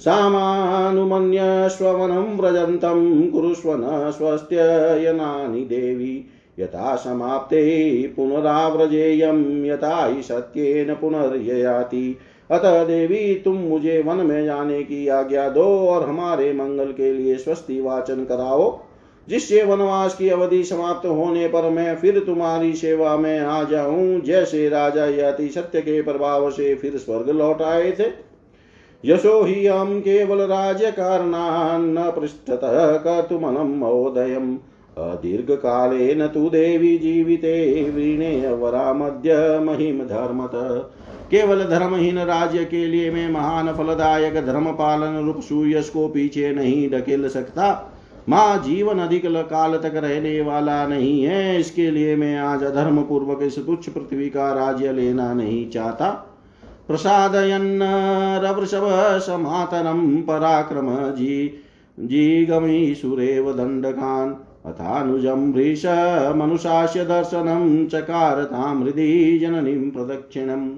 सामानुमन्यश्ववनं 0.00 2.36
व्रजन्तं 2.36 3.30
कुरुष्व 3.30 3.72
न 3.72 4.10
स्वस्त्ययनानि 4.10 5.60
देवी। 5.60 6.24
यथा 6.58 6.96
समाप्ते 6.96 8.12
पुनराव्रजेयं, 8.16 9.64
यथा 9.64 10.06
हि 10.06 10.22
सत्येन 10.22 10.94
पुनर्ययाति। 10.94 12.18
अतः 12.50 12.84
देवी, 12.84 13.34
तुम 13.34 13.54
मुझे 13.54 14.02
वन 14.02 14.16
में 14.16 14.44
जाने 14.44 14.82
की 14.82 15.08
आज्ञा 15.08 15.48
दो 15.48 15.62
और 15.62 16.08
हमारे 16.08 16.52
मंगल 16.52 16.84
के 16.84 17.12
लिए 17.12 17.36
स्वस्ति 17.36 17.80
वाचन 17.80 18.24
कराओ। 18.24 18.80
जिससे 19.28 19.62
वनवास 19.62 20.16
की 20.16 20.28
अवधि 20.28 20.64
समाप्त 20.64 21.06
होने 21.06 21.48
पर 21.48 21.70
मैं 21.70 21.96
फिर 21.96 22.18
तुम्हारी 22.18 22.72
सेवा 22.72 23.16
में 23.16 23.40
आ 23.40 23.62
जाऊँ। 23.62 24.20
जैसे 24.20 24.68
राजा 24.68 25.06
यति 25.06 25.48
सत्य 25.48 25.80
के 25.80 26.02
प्रभाव 26.02 26.50
से 26.50 26.74
फिर 26.74 26.96
स्वर्ग 26.96 27.30
लौट 27.30 27.62
आए 27.62 27.90
थे। 27.90 28.25
यशो 29.06 29.42
हि 29.44 29.66
अहं 29.66 30.00
केवल 30.00 30.46
पृष्ठतः 32.10 32.96
कर्तुमनं 32.96 33.78
महोदयम् 33.78 34.56
अदीर्घकालेन 34.98 36.26
तु 36.26 36.48
देवी 36.50 36.98
जीविते, 36.98 37.82
वीणे 37.90 38.52
वरामद्य 38.52 39.60
महिम 39.64 39.98
धर्मतः। 39.98 40.78
केवल 41.30 41.64
धर्महीन 41.64 42.18
राज्य 42.18 42.64
के 42.64 42.86
लिए 42.86 43.10
मैं 43.10 43.30
महान 43.30 43.72
फलदायक 43.72 44.46
धर्म 44.46 44.70
पालन 44.72 45.24
रूप 45.26 45.40
सुयश 45.40 45.88
को 45.88 46.08
पीछे 46.08 46.54
नहीं 46.54 46.90
ढकेल 46.90 47.28
सकता। 47.28 47.92
माँ 48.28 48.62
जीवन 48.62 48.98
अधिक 48.98 49.26
काल 49.26 49.76
तक 49.76 49.92
रहने 49.94 50.40
वाला 50.40 50.86
नहीं 50.86 51.22
है, 51.22 51.60
इसके 51.60 51.90
लिए 51.90 52.16
मैं 52.16 52.38
आज 52.38 52.64
अधर्म 52.64 53.02
पूर्वक 53.02 53.42
इस 53.42 53.58
तुच्छ 53.58 53.88
पृथ्वी 53.88 54.28
का 54.30 54.52
राज्य 54.52 54.92
लेना 54.92 55.32
नहीं 55.34 55.70
चाहता। 55.70 56.25
प्रसादयन्न 56.88 57.82
रवृषभ 58.44 58.88
समातरं 59.20 60.22
पराक्रम 60.22 61.14
जी 61.14 61.62
जीगमीषुरेव 62.00 63.52
दण्डकान्, 63.52 64.34
अथानुजं 64.66 65.52
भृशमनुशास्य 65.52 67.04
दर्शनं 67.04 67.86
चकार 67.86 68.44
तां 68.44 68.82
हृदि 68.82 69.38
जननीं 69.38 69.90
प्रदक्षिणम्। 69.90 70.70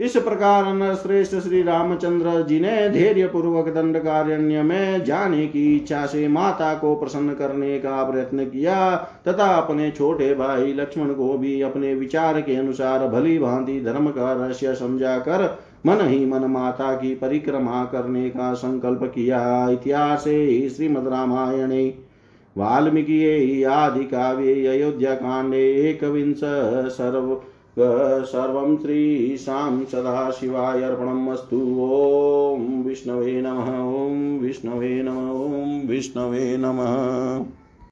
इस 0.00 0.16
प्रकार 0.16 0.94
श्रेष्ठ 0.96 1.34
श्री 1.36 1.62
रामचंद्र 1.62 2.42
जी 2.46 2.58
ने 2.60 2.88
धैर्य 2.90 3.26
पूर्वक 3.26 3.68
दंडकारण्य 3.68 4.62
में 4.62 5.04
जाने 5.04 5.46
की 5.46 5.74
इच्छा 5.76 6.04
से 6.06 6.26
माता 6.28 6.72
को 6.74 6.94
प्रसन्न 6.94 7.34
करने 7.34 7.78
का 7.78 8.02
प्रयत्न 8.10 8.44
किया, 8.44 8.96
तथा 9.28 9.46
अपने 9.54 9.90
छोटे 9.90 10.32
भाई 10.34 10.72
लक्ष्मण 10.72 11.12
को 11.14 11.38
भी 11.38 11.60
अपने 11.62 11.94
विचार 11.94 12.40
के 12.40 12.56
अनुसार 12.56 13.06
भली 13.08 13.38
भांति 13.38 13.80
धर्म 13.80 14.10
का 14.10 14.32
रहस्य 14.32 14.74
समझा 14.74 15.18
कर 15.18 15.46
मन 15.86 16.06
ही 16.08 16.24
मन 16.26 16.44
माता 16.50 16.94
की 16.94 17.14
परिक्रमा 17.14 17.84
करने 17.84 18.28
का 18.30 18.54
संकल्प 18.54 19.12
किया। 19.14 19.68
इतिहास 19.70 20.24
श्रीमद 20.76 21.08
रामायणे 21.08 21.86
वाल्मीकि 22.56 23.62
आदि 23.64 24.04
काव्ये, 24.04 24.66
अयोध्या 24.66 25.14
कांडे 25.14 25.68
एक 25.90 26.04
विंश 26.04 26.40
सर्व 26.92 27.40
सर्वं 27.80 28.76
श्रीशां 28.76 29.84
सदाशिवायर्पणमस्तु 29.84 31.76
ओं 31.78 32.60
ॐ 32.60 32.82
विष्णवे 32.82 33.42
नमः 33.42 33.68
ॐ 34.04 34.38
विष्णवे 34.38 35.02
नमः 35.02 35.30
ॐ 35.56 35.88
विष्णवे 35.88 36.56
नमः। 36.56 37.57